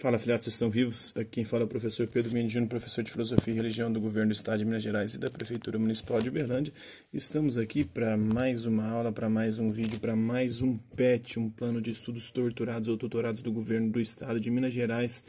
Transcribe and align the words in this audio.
Fala, 0.00 0.16
filhotes, 0.16 0.46
estão 0.46 0.70
vivos? 0.70 1.12
Aqui 1.16 1.28
quem 1.28 1.44
fala 1.44 1.64
é 1.64 1.66
o 1.66 1.68
professor 1.68 2.06
Pedro 2.06 2.32
Mendino, 2.32 2.68
professor 2.68 3.02
de 3.02 3.10
Filosofia 3.10 3.52
e 3.52 3.56
Religião 3.56 3.92
do 3.92 4.00
Governo 4.00 4.28
do 4.28 4.32
Estado 4.32 4.60
de 4.60 4.64
Minas 4.64 4.80
Gerais 4.80 5.14
e 5.14 5.18
da 5.18 5.28
Prefeitura 5.28 5.76
Municipal 5.76 6.22
de 6.22 6.28
Uberlândia. 6.28 6.72
Estamos 7.12 7.58
aqui 7.58 7.84
para 7.84 8.16
mais 8.16 8.64
uma 8.64 8.88
aula, 8.88 9.10
para 9.10 9.28
mais 9.28 9.58
um 9.58 9.72
vídeo, 9.72 9.98
para 9.98 10.14
mais 10.14 10.62
um 10.62 10.78
PET, 10.94 11.40
um 11.40 11.50
plano 11.50 11.82
de 11.82 11.90
estudos 11.90 12.30
torturados 12.30 12.88
ou 12.88 12.96
tutorados 12.96 13.42
do 13.42 13.50
Governo 13.50 13.90
do 13.90 14.00
Estado 14.00 14.38
de 14.38 14.48
Minas 14.52 14.72
Gerais, 14.72 15.24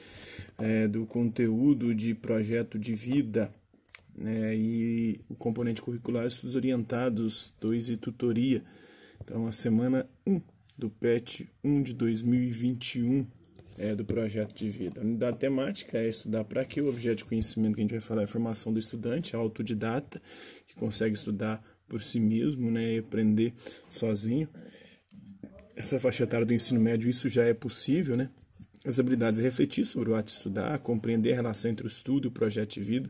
é, 0.60 0.88
do 0.88 1.04
conteúdo 1.08 1.96
de 1.96 2.14
projeto 2.14 2.78
de 2.78 2.94
vida 2.94 3.52
né, 4.16 4.56
e 4.56 5.20
o 5.28 5.34
componente 5.34 5.82
curricular 5.82 6.28
Estudos 6.28 6.54
Orientados 6.54 7.56
2 7.60 7.90
e 7.90 7.98
Tutoria. 7.98 8.64
Então, 9.20 9.48
a 9.48 9.52
semana 9.52 10.08
1 10.28 10.40
do 10.78 10.92
PET 10.92 11.50
1 11.64 11.82
de 11.82 11.96
2021 11.96 13.39
é, 13.80 13.96
do 13.96 14.04
projeto 14.04 14.54
de 14.54 14.70
vida. 14.70 15.00
A 15.00 15.04
unidade 15.04 15.40
temática 15.40 15.98
é 15.98 16.08
estudar 16.08 16.44
para 16.44 16.66
que 16.66 16.82
o 16.82 16.90
objeto 16.90 17.20
de 17.20 17.26
conhecimento 17.26 17.76
que 17.76 17.82
a 17.82 17.84
gente 17.84 17.92
vai 17.92 18.02
falar 18.02 18.22
é 18.22 18.24
a 18.26 18.28
formação 18.28 18.74
do 18.74 18.78
estudante, 18.78 19.36
autodidata, 19.36 20.22
que 20.68 20.76
consegue 20.76 21.16
estudar 21.16 21.64
por 21.88 22.04
si 22.04 22.20
mesmo 22.20 22.70
né, 22.70 22.96
e 22.96 23.00
aprender 23.00 23.54
sozinho. 23.90 24.48
Essa 25.76 25.98
faixa 26.00 26.24
etária 26.24 26.46
do 26.46 26.54
ensino 26.54 26.80
médio, 26.80 27.10
isso 27.10 27.30
já 27.30 27.46
é 27.46 27.54
possível, 27.54 28.18
né? 28.18 28.30
As 28.86 29.00
habilidades 29.00 29.40
é 29.40 29.44
refletir 29.44 29.86
sobre 29.86 30.10
o 30.10 30.16
ato 30.16 30.26
de 30.26 30.32
estudar, 30.32 30.78
compreender 30.80 31.32
a 31.34 31.36
relação 31.36 31.72
entre 31.72 31.86
o 31.86 31.88
estudo 31.88 32.28
e 32.28 32.30
o 32.30 32.32
projeto 32.32 32.74
de 32.74 32.82
vida, 32.82 33.10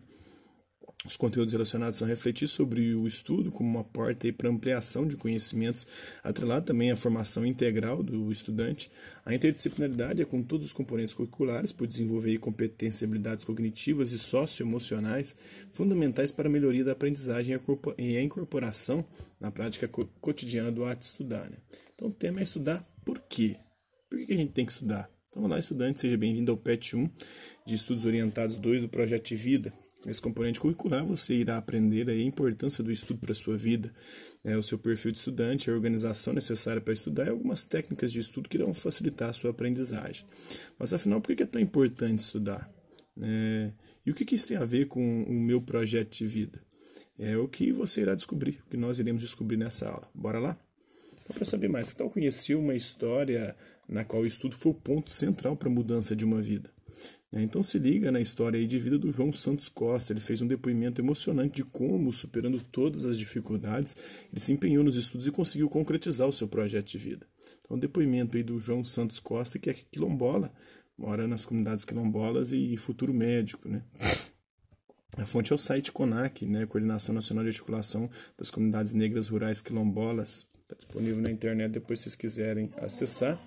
os 1.06 1.16
conteúdos 1.16 1.54
relacionados 1.54 1.98
são 1.98 2.06
refletir 2.06 2.46
sobre 2.46 2.94
o 2.94 3.08
estudo 3.08 3.52
como 3.52 3.70
uma 3.70 3.86
porta 3.86 4.32
para 4.34 4.50
ampliação 4.50 5.08
de 5.08 5.16
conhecimentos, 5.16 5.88
atrelado 6.22 6.66
também 6.66 6.92
à 6.92 6.96
formação 6.98 7.46
integral 7.46 8.04
do 8.04 8.30
estudante. 8.30 8.92
A 9.26 9.34
interdisciplinaridade 9.34 10.22
é 10.22 10.26
com 10.26 10.44
todos 10.44 10.66
os 10.66 10.74
componentes 10.74 11.14
curriculares, 11.14 11.72
por 11.72 11.88
desenvolver 11.88 12.38
competências 12.40 13.02
e 13.02 13.06
habilidades 13.06 13.46
cognitivas 13.46 14.12
e 14.12 14.20
socioemocionais 14.20 15.38
fundamentais 15.72 16.34
para 16.34 16.50
a 16.50 16.52
melhoria 16.52 16.84
da 16.84 16.92
aprendizagem 16.92 17.58
e 17.98 18.18
a 18.18 18.22
incorporação 18.22 19.06
na 19.40 19.50
prática 19.50 19.88
cotidiana 20.20 20.70
do 20.70 20.84
ato 20.84 21.00
de 21.00 21.06
estudar. 21.06 21.50
Né? 21.50 21.58
Então, 21.96 22.10
o 22.10 22.14
tema 22.14 22.42
é 22.42 22.44
estudar 22.44 22.86
por 23.06 23.22
quê? 23.22 23.56
Por 24.10 24.20
que 24.20 24.34
a 24.34 24.38
gente 24.38 24.52
tem 24.52 24.66
que 24.66 24.74
estudar? 24.74 25.10
Então, 25.30 25.44
olá, 25.44 25.58
estudante, 25.58 26.02
seja 26.02 26.18
bem-vindo 26.18 26.52
ao 26.52 26.58
PET 26.58 26.98
1 26.98 27.10
de 27.66 27.76
Estudos 27.76 28.04
Orientados 28.04 28.58
2 28.58 28.82
do 28.82 28.90
Projeto 28.90 29.28
de 29.28 29.36
Vida. 29.38 29.74
Nesse 30.06 30.22
componente 30.22 30.62
curricular, 30.62 31.06
você 31.06 31.36
irá 31.36 31.58
aprender 31.58 32.10
a 32.10 32.16
importância 32.16 32.82
do 32.82 32.92
estudo 32.92 33.20
para 33.20 33.34
a 33.34 33.36
sua 33.36 33.58
vida, 33.58 33.94
né, 34.44 34.56
o 34.56 34.64
seu 34.64 34.80
perfil 34.80 35.12
de 35.12 35.18
estudante, 35.18 35.70
a 35.70 35.74
organização 35.74 36.34
necessária 36.34 36.82
para 36.82 36.94
estudar 36.94 37.28
e 37.28 37.30
algumas 37.30 37.66
técnicas 37.66 38.12
de 38.12 38.20
estudo 38.20 38.48
que 38.48 38.58
irão 38.58 38.74
facilitar 38.74 39.30
a 39.30 39.34
sua 39.34 39.52
aprendizagem. 39.52 40.26
Mas 40.78 40.94
afinal, 40.94 41.20
por 41.20 41.36
que 41.36 41.44
é 41.44 41.46
tão 41.46 41.62
importante 41.62 42.20
estudar? 42.20 42.72
É, 43.22 43.72
e 44.06 44.12
o 44.12 44.16
que 44.16 44.34
isso 44.34 44.48
tem 44.48 44.56
a 44.56 44.64
ver 44.64 44.88
com 44.88 45.24
o 45.24 45.34
meu 45.34 45.62
projeto 45.62 46.18
de 46.18 46.26
vida? 46.26 46.62
É 47.18 47.38
o 47.38 47.50
que 47.50 47.74
você 47.74 48.00
irá 48.00 48.16
descobrir, 48.16 48.62
o 48.66 48.70
que 48.70 48.78
nós 48.78 49.00
iremos 49.00 49.22
descobrir 49.22 49.58
nessa 49.58 49.90
aula. 49.90 50.10
Bora 50.16 50.40
lá? 50.40 50.58
Então, 51.22 51.36
para 51.36 51.44
saber 51.44 51.68
mais, 51.68 51.88
você 51.88 51.98
tal 51.98 52.10
conheceu 52.10 52.60
uma 52.60 52.74
história 52.74 53.54
na 53.88 54.06
qual 54.06 54.24
o 54.24 54.26
estudo 54.26 54.56
foi 54.56 54.72
o 54.72 54.76
ponto 54.76 55.12
central 55.12 55.58
para 55.58 55.68
a 55.68 55.72
mudança 55.72 56.16
de 56.16 56.24
uma 56.24 56.42
vida? 56.42 56.72
Né? 57.32 57.44
Então 57.44 57.62
se 57.62 57.78
liga 57.78 58.12
na 58.12 58.20
história 58.20 58.66
de 58.66 58.80
vida 58.80 58.98
do 58.98 59.12
João 59.12 59.32
Santos 59.34 59.70
Costa. 59.70 60.14
Ele 60.14 60.20
fez 60.20 60.42
um 60.42 60.48
depoimento 60.48 61.02
emocionante 61.02 61.56
de 61.56 61.64
como, 61.64 62.12
superando 62.12 62.62
todas 62.62 63.06
as 63.06 63.18
dificuldades, 63.18 63.96
ele 64.32 64.40
se 64.40 64.52
empenhou 64.52 64.84
nos 64.84 64.96
estudos 64.96 65.28
e 65.28 65.32
conseguiu 65.32 65.70
concretizar 65.70 66.28
o 66.28 66.34
seu 66.34 66.48
projeto 66.48 66.88
de 66.88 66.98
vida. 66.98 67.28
Então, 67.62 67.78
o 67.78 67.80
depoimento 67.80 68.42
do 68.44 68.60
João 68.60 68.84
Santos 68.84 69.20
Costa, 69.20 69.60
que 69.60 69.70
é 69.70 69.74
quilombola, 69.74 70.52
mora 70.98 71.28
nas 71.28 71.46
comunidades 71.46 71.86
quilombolas 71.86 72.52
e 72.52 72.76
futuro 72.78 73.14
médico, 73.14 73.70
né? 73.70 73.84
A 75.18 75.26
fonte 75.26 75.52
é 75.52 75.56
o 75.56 75.58
site 75.58 75.92
CONAC, 75.92 76.46
né, 76.46 76.66
Coordenação 76.66 77.16
Nacional 77.16 77.44
de 77.44 77.50
Articulação 77.50 78.10
das 78.38 78.52
Comunidades 78.52 78.94
Negras 78.94 79.28
Rurais 79.28 79.60
Quilombolas. 79.60 80.48
Está 80.64 80.76
disponível 80.76 81.22
na 81.22 81.32
internet 81.32 81.72
depois 81.72 82.00
se 82.00 82.04
vocês 82.04 82.16
quiserem 82.16 82.70
acessar. 82.78 83.42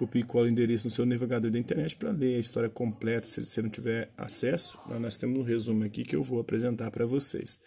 Copie 0.00 0.20
e 0.20 0.24
cola 0.24 0.46
o 0.46 0.48
endereço 0.48 0.86
no 0.86 0.90
seu 0.90 1.04
navegador 1.04 1.50
da 1.50 1.58
internet 1.58 1.94
para 1.94 2.10
ler 2.10 2.36
a 2.36 2.38
história 2.38 2.70
completa. 2.70 3.26
Se 3.26 3.44
você 3.44 3.60
não 3.60 3.68
tiver 3.68 4.10
acesso, 4.16 4.78
nós 4.98 5.18
temos 5.18 5.38
um 5.38 5.42
resumo 5.42 5.84
aqui 5.84 6.04
que 6.04 6.16
eu 6.16 6.22
vou 6.22 6.40
apresentar 6.40 6.90
para 6.90 7.04
vocês. 7.04 7.60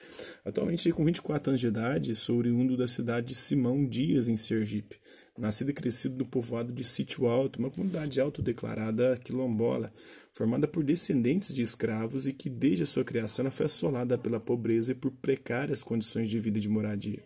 Atualmente, 0.44 0.92
com 0.94 1.06
24 1.06 1.52
anos 1.52 1.62
de 1.62 1.68
idade, 1.68 2.16
sou 2.16 2.40
oriundo 2.40 2.76
da 2.76 2.88
cidade 2.88 3.28
de 3.28 3.36
Simão 3.36 3.88
Dias, 3.88 4.28
em 4.28 4.36
Sergipe. 4.36 4.96
Nascido 5.38 5.70
e 5.70 5.74
crescido 5.74 6.18
no 6.18 6.26
povoado 6.26 6.74
de 6.74 6.84
Sítio 6.84 7.28
Alto, 7.28 7.60
uma 7.60 7.70
comunidade 7.70 8.20
autodeclarada 8.20 9.16
quilombola, 9.24 9.94
formada 10.34 10.68
por 10.68 10.84
descendentes 10.84 11.54
de 11.54 11.62
escravos 11.62 12.26
e 12.26 12.34
que, 12.34 12.50
desde 12.50 12.82
a 12.82 12.88
sua 12.88 13.04
criação, 13.04 13.52
foi 13.52 13.68
assolada 13.68 14.18
pela 14.18 14.40
pobreza 14.40 14.94
e 14.94 14.96
por 14.96 15.12
precárias 15.12 15.84
condições 15.84 16.32
de 16.32 16.40
vida 16.40 16.58
e 16.58 16.62
de 16.62 16.70
moradia. 16.70 17.22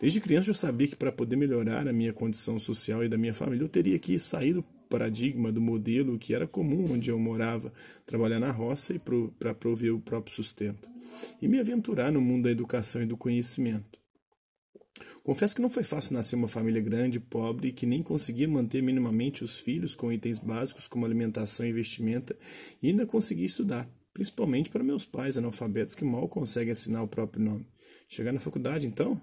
Desde 0.00 0.20
criança 0.20 0.50
eu 0.50 0.54
sabia 0.54 0.86
que 0.86 0.94
para 0.94 1.10
poder 1.10 1.34
melhorar 1.34 1.88
a 1.88 1.92
minha 1.92 2.12
condição 2.12 2.56
social 2.56 3.04
e 3.04 3.08
da 3.08 3.18
minha 3.18 3.34
família, 3.34 3.64
eu 3.64 3.68
teria 3.68 3.98
que 3.98 4.16
sair 4.16 4.52
do 4.52 4.62
paradigma, 4.88 5.50
do 5.50 5.60
modelo 5.60 6.16
que 6.18 6.32
era 6.32 6.46
comum 6.46 6.92
onde 6.92 7.10
eu 7.10 7.18
morava, 7.18 7.72
trabalhar 8.06 8.38
na 8.38 8.52
roça 8.52 8.94
e 8.94 9.00
para 9.38 9.54
prover 9.54 9.92
o 9.92 10.00
próprio 10.00 10.32
sustento, 10.32 10.88
e 11.42 11.48
me 11.48 11.58
aventurar 11.58 12.12
no 12.12 12.20
mundo 12.20 12.44
da 12.44 12.50
educação 12.50 13.02
e 13.02 13.06
do 13.06 13.16
conhecimento. 13.16 13.98
Confesso 15.24 15.54
que 15.54 15.62
não 15.62 15.68
foi 15.68 15.82
fácil 15.82 16.14
nascer 16.14 16.36
uma 16.36 16.48
família 16.48 16.80
grande, 16.80 17.18
pobre, 17.18 17.72
que 17.72 17.84
nem 17.84 18.02
conseguia 18.02 18.48
manter 18.48 18.82
minimamente 18.82 19.42
os 19.42 19.58
filhos 19.58 19.96
com 19.96 20.12
itens 20.12 20.38
básicos 20.38 20.86
como 20.86 21.04
alimentação 21.04 21.66
e 21.66 21.72
vestimenta, 21.72 22.36
e 22.80 22.88
ainda 22.88 23.04
conseguir 23.04 23.44
estudar, 23.44 23.88
principalmente 24.14 24.70
para 24.70 24.82
meus 24.82 25.04
pais 25.04 25.36
analfabetos 25.36 25.96
que 25.96 26.04
mal 26.04 26.28
conseguem 26.28 26.70
assinar 26.70 27.02
o 27.02 27.08
próprio 27.08 27.44
nome. 27.44 27.66
Chegar 28.08 28.32
na 28.32 28.40
faculdade, 28.40 28.86
então, 28.86 29.20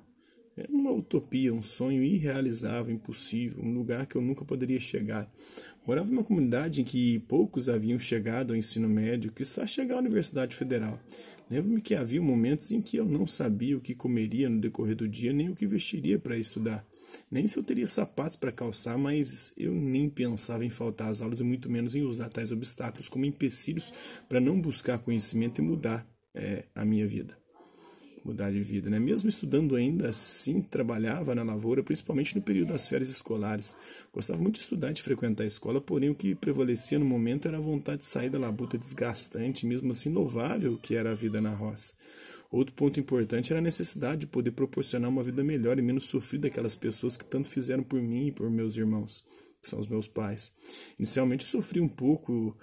é 0.58 0.66
uma 0.70 0.92
utopia, 0.92 1.54
um 1.54 1.62
sonho 1.62 2.02
irrealizável, 2.02 2.94
impossível, 2.94 3.62
um 3.62 3.74
lugar 3.74 4.06
que 4.06 4.16
eu 4.16 4.22
nunca 4.22 4.46
poderia 4.46 4.80
chegar. 4.80 5.30
Morava 5.86 6.10
em 6.10 6.14
uma 6.14 6.24
comunidade 6.24 6.80
em 6.80 6.84
que 6.86 7.20
poucos 7.20 7.68
haviam 7.68 8.00
chegado 8.00 8.52
ao 8.52 8.58
ensino 8.58 8.88
médio, 8.88 9.34
que 9.34 9.44
só 9.44 9.66
chegar 9.66 9.96
à 9.96 10.00
Universidade 10.00 10.56
Federal. 10.56 10.98
Lembro-me 11.52 11.82
que 11.82 11.94
havia 11.94 12.22
momentos 12.22 12.72
em 12.72 12.82
que 12.82 12.96
eu 12.96 13.06
não 13.06 13.28
sabia 13.28 13.78
o 13.78 13.82
que 13.82 13.94
comeria 13.94 14.50
no 14.50 14.62
decorrer 14.62 14.96
do 14.96 15.10
dia, 15.10 15.34
nem 15.34 15.50
o 15.50 15.56
que 15.56 15.68
vestiria 15.68 16.18
para 16.18 16.38
estudar. 16.38 16.88
Nem 17.30 17.46
se 17.48 17.58
eu 17.60 17.64
teria 17.64 17.86
sapatos 17.86 18.38
para 18.38 18.52
calçar, 18.52 18.98
mas 18.98 19.52
eu 19.58 19.74
nem 19.74 20.10
pensava 20.10 20.64
em 20.64 20.70
faltar 20.70 21.10
às 21.10 21.22
aulas 21.22 21.42
e 21.42 21.44
muito 21.44 21.70
menos 21.70 21.96
em 21.96 22.04
usar 22.04 22.30
tais 22.30 22.52
obstáculos 22.52 23.10
como 23.10 23.26
empecilhos 23.26 23.94
para 24.30 24.40
não 24.40 24.62
buscar 24.62 25.00
conhecimento 25.00 25.60
e 25.60 25.66
mudar 25.66 26.08
é, 26.34 26.66
a 26.74 26.86
minha 26.86 27.06
vida 27.06 27.45
mudar 28.26 28.52
de 28.52 28.60
vida, 28.62 28.90
né? 28.90 29.00
Mesmo 29.00 29.30
estudando 29.30 29.76
ainda 29.76 30.10
assim, 30.10 30.60
trabalhava 30.60 31.36
na 31.36 31.44
lavoura, 31.44 31.84
principalmente 31.84 32.36
no 32.36 32.42
período 32.42 32.70
das 32.70 32.88
férias 32.88 33.10
escolares. 33.10 33.78
Gostava 34.12 34.42
muito 34.42 34.56
de 34.56 34.62
estudar 34.62 34.92
de 34.92 35.02
frequentar 35.02 35.44
a 35.44 35.48
escola, 35.48 35.80
porém 35.80 36.10
o 36.10 36.16
que 36.16 36.34
prevalecia 36.34 36.98
no 36.98 37.06
momento 37.06 37.48
era 37.48 37.58
a 37.58 37.62
vontade 37.62 38.00
de 38.00 38.08
sair 38.08 38.30
da 38.30 38.40
labuta 38.40 38.78
desgastante, 38.78 39.68
mesmo 39.68 39.92
assim 39.92 40.10
louvável, 40.10 40.78
que 40.82 40.96
era 40.96 41.12
a 41.12 41.16
vida 41.16 41.40
na 41.40 41.54
roça. 41.54 41.94
Outro 42.50 42.74
ponto 42.74 43.00
importante 43.00 43.52
era 43.52 43.60
a 43.60 43.64
necessidade 43.64 44.22
de 44.22 44.28
poder 44.28 44.52
proporcionar 44.52 45.10
uma 45.10 45.24
vida 45.24 45.44
melhor 45.44 45.78
e 45.78 45.82
menos 45.82 46.08
sofrida 46.08 46.48
àquelas 46.48 46.76
pessoas 46.76 47.16
que 47.16 47.26
tanto 47.26 47.50
fizeram 47.50 47.84
por 47.84 48.02
mim 48.02 48.28
e 48.28 48.32
por 48.32 48.50
meus 48.50 48.76
irmãos, 48.78 49.24
que 49.62 49.68
são 49.68 49.80
os 49.80 49.88
meus 49.88 50.08
pais. 50.08 50.54
Inicialmente 50.98 51.44
eu 51.44 51.50
sofri 51.50 51.80
um 51.80 51.90
pouco 51.90 52.58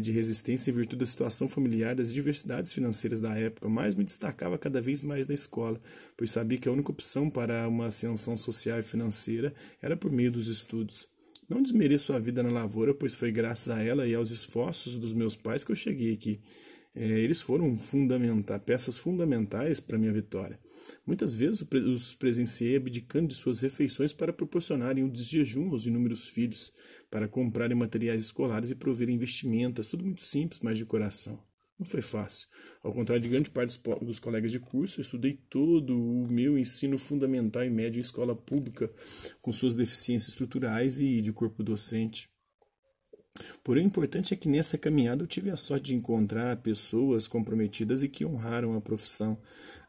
de 0.00 0.10
resistência 0.10 0.70
em 0.70 0.74
virtude 0.74 0.98
da 0.98 1.06
situação 1.06 1.48
familiar 1.48 1.94
das 1.94 2.12
diversidades 2.12 2.72
financeiras 2.72 3.20
da 3.20 3.36
época, 3.38 3.68
mas 3.68 3.94
me 3.94 4.04
destacava 4.04 4.58
cada 4.58 4.80
vez 4.80 5.00
mais 5.02 5.28
na 5.28 5.34
escola, 5.34 5.80
pois 6.16 6.30
sabia 6.30 6.58
que 6.58 6.68
a 6.68 6.72
única 6.72 6.90
opção 6.90 7.30
para 7.30 7.68
uma 7.68 7.86
ascensão 7.86 8.36
social 8.36 8.78
e 8.80 8.82
financeira 8.82 9.54
era 9.80 9.96
por 9.96 10.10
meio 10.10 10.32
dos 10.32 10.48
estudos. 10.48 11.06
Não 11.48 11.62
desmereço 11.62 12.12
a 12.12 12.18
vida 12.18 12.42
na 12.42 12.50
lavoura, 12.50 12.92
pois 12.92 13.14
foi 13.14 13.30
graças 13.30 13.70
a 13.70 13.80
ela 13.80 14.06
e 14.06 14.14
aos 14.14 14.30
esforços 14.30 14.96
dos 14.96 15.12
meus 15.12 15.36
pais 15.36 15.62
que 15.62 15.70
eu 15.70 15.76
cheguei 15.76 16.12
aqui. 16.12 16.40
É, 16.98 17.04
eles 17.04 17.42
foram 17.42 17.76
fundamentar, 17.76 18.58
peças 18.60 18.96
fundamentais 18.96 19.80
para 19.80 19.98
minha 19.98 20.12
vitória. 20.14 20.58
Muitas 21.06 21.34
vezes 21.34 21.60
os 21.60 22.14
presenciei 22.14 22.76
abdicando 22.76 23.28
de 23.28 23.34
suas 23.34 23.60
refeições 23.60 24.14
para 24.14 24.32
proporcionarem 24.32 25.04
o 25.04 25.10
desjejum 25.10 25.70
aos 25.72 25.84
inúmeros 25.84 26.26
filhos, 26.26 26.72
para 27.10 27.28
comprarem 27.28 27.76
materiais 27.76 28.24
escolares 28.24 28.70
e 28.70 28.74
proverem 28.74 29.18
vestimentas, 29.18 29.88
tudo 29.88 30.04
muito 30.04 30.22
simples, 30.22 30.60
mas 30.62 30.78
de 30.78 30.86
coração. 30.86 31.38
Não 31.78 31.84
foi 31.84 32.00
fácil. 32.00 32.48
Ao 32.82 32.90
contrário 32.90 33.22
de 33.22 33.28
grande 33.28 33.50
parte 33.50 33.78
dos, 33.78 33.98
dos 34.00 34.18
colegas 34.18 34.50
de 34.50 34.58
curso, 34.58 34.98
eu 34.98 35.02
estudei 35.02 35.34
todo 35.50 35.94
o 35.94 36.26
meu 36.32 36.56
ensino 36.56 36.96
fundamental 36.96 37.62
e 37.62 37.68
médio 37.68 37.98
em 37.98 38.00
escola 38.00 38.34
pública, 38.34 38.90
com 39.42 39.52
suas 39.52 39.74
deficiências 39.74 40.30
estruturais 40.30 40.98
e 40.98 41.20
de 41.20 41.30
corpo 41.30 41.62
docente. 41.62 42.30
Porém, 43.62 43.84
o 43.84 43.86
importante 43.86 44.32
é 44.32 44.36
que 44.36 44.48
nessa 44.48 44.78
caminhada 44.78 45.22
eu 45.22 45.26
tive 45.26 45.50
a 45.50 45.56
sorte 45.56 45.86
de 45.86 45.94
encontrar 45.94 46.56
pessoas 46.58 47.26
comprometidas 47.26 48.02
e 48.02 48.08
que 48.08 48.24
honraram 48.24 48.76
a 48.76 48.80
profissão. 48.80 49.36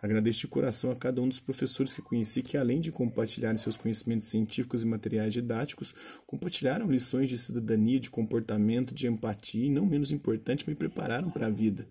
Agradeço 0.02 0.42
de 0.42 0.48
coração 0.48 0.92
a 0.92 0.96
cada 0.96 1.22
um 1.22 1.28
dos 1.28 1.40
professores 1.40 1.94
que 1.94 2.02
conheci 2.02 2.42
que, 2.42 2.58
além 2.58 2.80
de 2.80 2.92
compartilharem 2.92 3.58
seus 3.58 3.78
conhecimentos 3.78 4.28
científicos 4.28 4.84
e 4.84 4.86
materiais 4.86 5.34
didáticos, 5.34 5.94
compartilharam 6.26 6.90
lições 6.90 7.30
de 7.30 7.38
cidadania, 7.38 8.00
de 8.00 8.10
comportamento, 8.10 8.94
de 8.94 9.08
empatia 9.08 9.66
e, 9.66 9.70
não 9.70 9.86
menos 9.86 10.12
importante, 10.12 10.68
me 10.68 10.76
prepararam 10.76 11.30
para 11.30 11.48
a 11.48 11.52
vida. 11.52 11.88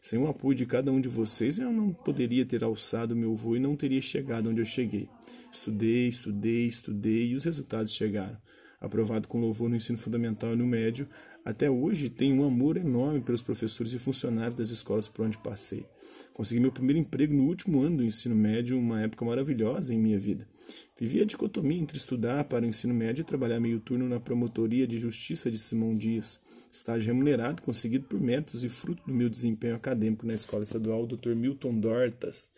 Sem 0.00 0.18
o 0.18 0.28
apoio 0.28 0.56
de 0.56 0.66
cada 0.66 0.92
um 0.92 1.00
de 1.00 1.08
vocês, 1.08 1.58
eu 1.58 1.72
não 1.72 1.92
poderia 1.92 2.46
ter 2.46 2.62
alçado 2.62 3.16
meu 3.16 3.34
voo 3.34 3.56
e 3.56 3.60
não 3.60 3.74
teria 3.74 4.00
chegado 4.00 4.48
onde 4.48 4.60
eu 4.60 4.64
cheguei. 4.64 5.08
Estudei, 5.52 6.08
estudei, 6.08 6.66
estudei 6.66 7.28
e 7.28 7.34
os 7.34 7.44
resultados 7.44 7.92
chegaram 7.92 8.38
aprovado 8.80 9.26
com 9.26 9.40
louvor 9.40 9.68
no 9.68 9.76
ensino 9.76 9.98
fundamental 9.98 10.52
e 10.52 10.56
no 10.56 10.66
médio, 10.66 11.08
até 11.44 11.70
hoje 11.70 12.10
tenho 12.10 12.42
um 12.42 12.46
amor 12.46 12.76
enorme 12.76 13.20
pelos 13.20 13.42
professores 13.42 13.92
e 13.92 13.98
funcionários 13.98 14.54
das 14.54 14.70
escolas 14.70 15.08
por 15.08 15.24
onde 15.24 15.38
passei. 15.38 15.84
Consegui 16.32 16.60
meu 16.60 16.70
primeiro 16.70 17.00
emprego 17.00 17.34
no 17.34 17.44
último 17.44 17.80
ano 17.80 17.98
do 17.98 18.04
ensino 18.04 18.34
médio, 18.34 18.78
uma 18.78 19.02
época 19.02 19.24
maravilhosa 19.24 19.92
em 19.92 19.98
minha 19.98 20.18
vida. 20.18 20.46
Vivi 20.98 21.20
a 21.20 21.24
dicotomia 21.24 21.80
entre 21.80 21.96
estudar 21.96 22.44
para 22.44 22.64
o 22.64 22.68
ensino 22.68 22.94
médio 22.94 23.22
e 23.22 23.24
trabalhar 23.24 23.60
meio 23.60 23.80
turno 23.80 24.08
na 24.08 24.20
Promotoria 24.20 24.86
de 24.86 24.98
Justiça 24.98 25.50
de 25.50 25.58
Simão 25.58 25.96
Dias, 25.96 26.40
estágio 26.70 27.12
remunerado 27.12 27.62
conseguido 27.62 28.06
por 28.06 28.20
méritos 28.20 28.62
e 28.62 28.68
fruto 28.68 29.02
do 29.06 29.14
meu 29.14 29.28
desempenho 29.28 29.74
acadêmico 29.74 30.26
na 30.26 30.34
Escola 30.34 30.62
Estadual 30.62 31.06
Dr. 31.06 31.34
Milton 31.34 31.80
Dortas, 31.80 32.50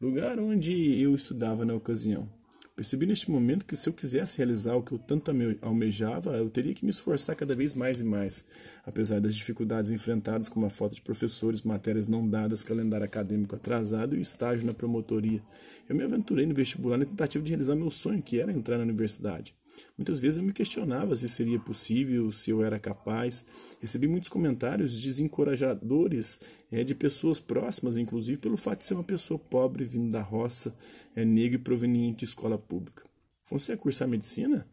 lugar 0.00 0.38
onde 0.38 1.00
eu 1.00 1.14
estudava 1.14 1.64
na 1.64 1.74
ocasião. 1.74 2.28
Percebi 2.76 3.06
neste 3.06 3.30
momento 3.30 3.64
que 3.64 3.76
se 3.76 3.88
eu 3.88 3.92
quisesse 3.92 4.38
realizar 4.38 4.74
o 4.74 4.82
que 4.82 4.90
eu 4.90 4.98
tanto 4.98 5.30
almejava, 5.62 6.36
eu 6.36 6.50
teria 6.50 6.74
que 6.74 6.84
me 6.84 6.90
esforçar 6.90 7.36
cada 7.36 7.54
vez 7.54 7.72
mais 7.72 8.00
e 8.00 8.04
mais. 8.04 8.44
Apesar 8.84 9.20
das 9.20 9.36
dificuldades 9.36 9.92
enfrentadas 9.92 10.48
como 10.48 10.66
a 10.66 10.70
falta 10.70 10.96
de 10.96 11.00
professores, 11.00 11.62
matérias 11.62 12.08
não 12.08 12.28
dadas, 12.28 12.64
calendário 12.64 13.06
acadêmico 13.06 13.54
atrasado 13.54 14.16
e 14.16 14.20
estágio 14.20 14.66
na 14.66 14.74
promotoria, 14.74 15.40
eu 15.88 15.94
me 15.94 16.02
aventurei 16.02 16.46
no 16.46 16.54
vestibular 16.54 16.98
na 16.98 17.04
tentativa 17.04 17.44
de 17.44 17.50
realizar 17.50 17.76
meu 17.76 17.92
sonho, 17.92 18.20
que 18.20 18.40
era 18.40 18.52
entrar 18.52 18.76
na 18.76 18.82
universidade. 18.82 19.54
Muitas 19.96 20.20
vezes 20.20 20.38
eu 20.38 20.44
me 20.44 20.52
questionava 20.52 21.14
se 21.14 21.28
seria 21.28 21.58
possível, 21.58 22.32
se 22.32 22.50
eu 22.50 22.64
era 22.64 22.78
capaz. 22.78 23.46
Recebi 23.80 24.06
muitos 24.06 24.28
comentários 24.28 25.00
desencorajadores 25.00 26.40
é, 26.70 26.82
de 26.82 26.94
pessoas 26.94 27.40
próximas, 27.40 27.96
inclusive 27.96 28.40
pelo 28.40 28.56
fato 28.56 28.80
de 28.80 28.86
ser 28.86 28.94
uma 28.94 29.04
pessoa 29.04 29.38
pobre, 29.38 29.84
vindo 29.84 30.10
da 30.10 30.22
roça, 30.22 30.74
é, 31.14 31.24
negra 31.24 31.56
e 31.56 31.62
proveniente 31.62 32.18
de 32.18 32.24
escola 32.24 32.58
pública. 32.58 33.02
Você 33.50 33.72
a 33.72 33.76
cursar 33.76 34.08
medicina? 34.08 34.66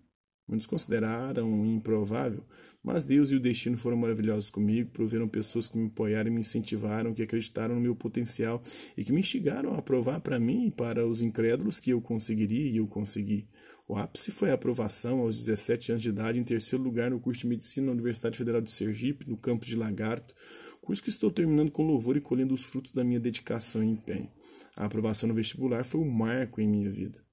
Muitos 0.51 0.67
consideraram 0.67 1.65
improvável, 1.65 2.43
mas 2.83 3.05
Deus 3.05 3.31
e 3.31 3.35
o 3.35 3.39
destino 3.39 3.77
foram 3.77 3.95
maravilhosos 3.95 4.49
comigo, 4.49 4.89
proveram 4.89 5.25
pessoas 5.25 5.69
que 5.69 5.77
me 5.77 5.87
apoiaram 5.87 6.29
e 6.29 6.33
me 6.33 6.41
incentivaram, 6.41 7.13
que 7.13 7.23
acreditaram 7.23 7.75
no 7.75 7.79
meu 7.79 7.95
potencial 7.95 8.61
e 8.97 9.03
que 9.05 9.13
me 9.13 9.21
instigaram 9.21 9.73
a 9.75 9.81
provar 9.81 10.19
para 10.19 10.37
mim 10.37 10.67
e 10.67 10.71
para 10.71 11.07
os 11.07 11.21
incrédulos 11.21 11.79
que 11.79 11.91
eu 11.91 12.01
conseguiria 12.01 12.69
e 12.69 12.75
eu 12.75 12.85
consegui. 12.85 13.47
O 13.87 13.95
ápice 13.95 14.29
foi 14.29 14.51
a 14.51 14.55
aprovação 14.55 15.19
aos 15.19 15.37
17 15.37 15.93
anos 15.93 16.03
de 16.03 16.09
idade 16.09 16.37
em 16.37 16.43
terceiro 16.43 16.83
lugar 16.83 17.09
no 17.09 17.21
curso 17.21 17.39
de 17.39 17.47
medicina 17.47 17.85
na 17.85 17.93
Universidade 17.93 18.37
Federal 18.37 18.59
de 18.59 18.73
Sergipe, 18.73 19.29
no 19.29 19.37
campus 19.37 19.69
de 19.69 19.77
Lagarto, 19.77 20.35
curso 20.81 21.01
que 21.01 21.09
estou 21.09 21.31
terminando 21.31 21.71
com 21.71 21.85
louvor 21.85 22.17
e 22.17 22.21
colhendo 22.21 22.53
os 22.53 22.63
frutos 22.63 22.91
da 22.91 23.05
minha 23.05 23.21
dedicação 23.21 23.81
e 23.81 23.87
empenho. 23.87 24.29
A 24.75 24.83
aprovação 24.83 25.29
no 25.29 25.35
vestibular 25.35 25.85
foi 25.85 26.01
um 26.01 26.11
marco 26.11 26.59
em 26.59 26.67
minha 26.67 26.89
vida. 26.89 27.23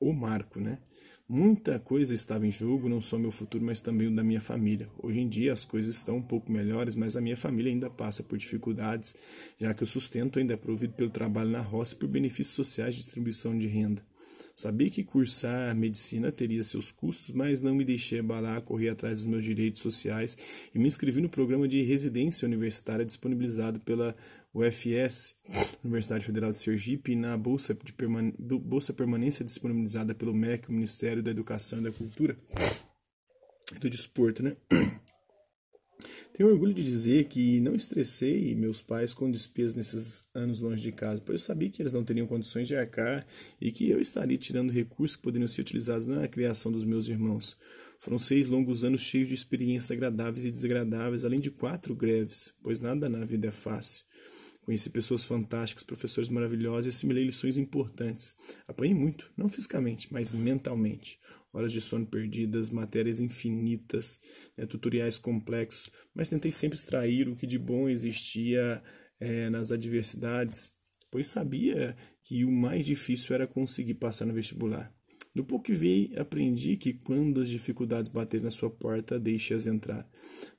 O 0.00 0.14
marco, 0.14 0.60
né? 0.60 0.78
Muita 1.30 1.78
coisa 1.78 2.14
estava 2.14 2.46
em 2.46 2.50
jogo, 2.50 2.88
não 2.88 3.02
só 3.02 3.18
meu 3.18 3.30
futuro, 3.30 3.62
mas 3.62 3.82
também 3.82 4.08
o 4.08 4.16
da 4.16 4.24
minha 4.24 4.40
família. 4.40 4.88
Hoje 4.98 5.20
em 5.20 5.28
dia 5.28 5.52
as 5.52 5.62
coisas 5.62 5.94
estão 5.94 6.16
um 6.16 6.22
pouco 6.22 6.50
melhores, 6.50 6.94
mas 6.94 7.18
a 7.18 7.20
minha 7.20 7.36
família 7.36 7.70
ainda 7.70 7.90
passa 7.90 8.22
por 8.22 8.38
dificuldades, 8.38 9.14
já 9.60 9.74
que 9.74 9.82
o 9.82 9.86
sustento 9.86 10.38
ainda 10.38 10.54
é 10.54 10.56
provido 10.56 10.94
pelo 10.94 11.10
trabalho 11.10 11.50
na 11.50 11.60
roça 11.60 11.94
e 11.94 11.98
por 11.98 12.08
benefícios 12.08 12.56
sociais 12.56 12.94
de 12.94 13.02
distribuição 13.02 13.58
de 13.58 13.66
renda. 13.66 14.02
Sabia 14.54 14.88
que 14.88 15.04
cursar 15.04 15.76
medicina 15.76 16.32
teria 16.32 16.62
seus 16.62 16.90
custos, 16.90 17.32
mas 17.32 17.60
não 17.60 17.74
me 17.74 17.84
deixei 17.84 18.20
abalar, 18.20 18.62
corri 18.62 18.88
atrás 18.88 19.18
dos 19.18 19.26
meus 19.26 19.44
direitos 19.44 19.82
sociais 19.82 20.36
e 20.74 20.78
me 20.78 20.88
inscrevi 20.88 21.20
no 21.20 21.28
programa 21.28 21.68
de 21.68 21.82
residência 21.82 22.44
universitária 22.44 23.04
disponibilizado 23.04 23.78
pela 23.84 24.16
UFS, 24.54 25.36
Universidade 25.84 26.24
Federal 26.24 26.50
de 26.50 26.58
Sergipe, 26.58 27.12
e 27.12 27.16
na 27.16 27.36
Bolsa, 27.36 27.74
de 27.74 27.92
Perman 27.92 28.32
Bolsa 28.38 28.92
Permanência 28.92 29.44
disponibilizada 29.44 30.14
pelo 30.14 30.34
MEC, 30.34 30.68
o 30.68 30.72
Ministério 30.72 31.22
da 31.22 31.30
Educação 31.30 31.78
e 31.78 31.82
da 31.82 31.92
Cultura 31.92 32.36
do 33.80 33.90
Desporto, 33.90 34.42
né? 34.42 34.56
Tenho 36.32 36.50
orgulho 36.50 36.72
de 36.72 36.84
dizer 36.84 37.24
que 37.24 37.58
não 37.58 37.74
estressei 37.74 38.54
meus 38.54 38.80
pais 38.80 39.12
com 39.12 39.28
despesas 39.28 39.74
nesses 39.74 40.28
anos 40.32 40.60
longe 40.60 40.84
de 40.84 40.92
casa, 40.92 41.20
pois 41.20 41.40
eu 41.40 41.46
sabia 41.46 41.68
que 41.68 41.82
eles 41.82 41.92
não 41.92 42.04
teriam 42.04 42.28
condições 42.28 42.68
de 42.68 42.76
arcar 42.76 43.26
e 43.60 43.72
que 43.72 43.90
eu 43.90 44.00
estaria 44.00 44.38
tirando 44.38 44.70
recursos 44.70 45.16
que 45.16 45.22
poderiam 45.22 45.48
ser 45.48 45.62
utilizados 45.62 46.06
na 46.06 46.28
criação 46.28 46.70
dos 46.70 46.84
meus 46.84 47.08
irmãos. 47.08 47.56
Foram 47.98 48.20
seis 48.20 48.46
longos 48.46 48.84
anos 48.84 49.00
cheios 49.00 49.26
de 49.26 49.34
experiências 49.34 49.90
agradáveis 49.90 50.44
e 50.44 50.50
desagradáveis, 50.52 51.24
além 51.24 51.40
de 51.40 51.50
quatro 51.50 51.92
greves, 51.96 52.54
pois 52.62 52.78
nada 52.78 53.08
na 53.08 53.24
vida 53.24 53.48
é 53.48 53.52
fácil. 53.52 54.04
Conheci 54.68 54.90
pessoas 54.90 55.24
fantásticas, 55.24 55.82
professores 55.82 56.28
maravilhosos 56.28 56.84
e 56.84 56.88
assimilei 56.90 57.24
lições 57.24 57.56
importantes. 57.56 58.36
Apanhei 58.66 58.92
muito, 58.92 59.32
não 59.34 59.48
fisicamente, 59.48 60.12
mas 60.12 60.30
mentalmente. 60.30 61.18
Horas 61.54 61.72
de 61.72 61.80
sono 61.80 62.04
perdidas, 62.04 62.68
matérias 62.68 63.18
infinitas, 63.18 64.20
né, 64.58 64.66
tutoriais 64.66 65.16
complexos, 65.16 65.90
mas 66.14 66.28
tentei 66.28 66.52
sempre 66.52 66.76
extrair 66.76 67.30
o 67.30 67.34
que 67.34 67.46
de 67.46 67.58
bom 67.58 67.88
existia 67.88 68.82
é, 69.18 69.48
nas 69.48 69.72
adversidades, 69.72 70.72
pois 71.10 71.28
sabia 71.28 71.96
que 72.22 72.44
o 72.44 72.52
mais 72.52 72.84
difícil 72.84 73.34
era 73.34 73.46
conseguir 73.46 73.94
passar 73.94 74.26
no 74.26 74.34
vestibular. 74.34 74.94
No 75.34 75.46
pouco 75.46 75.64
que 75.64 75.72
vi, 75.72 76.12
aprendi 76.14 76.76
que 76.76 76.92
quando 76.92 77.40
as 77.40 77.48
dificuldades 77.48 78.10
baterem 78.10 78.44
na 78.44 78.50
sua 78.50 78.68
porta, 78.68 79.18
deixe-as 79.18 79.66
entrar. 79.66 80.06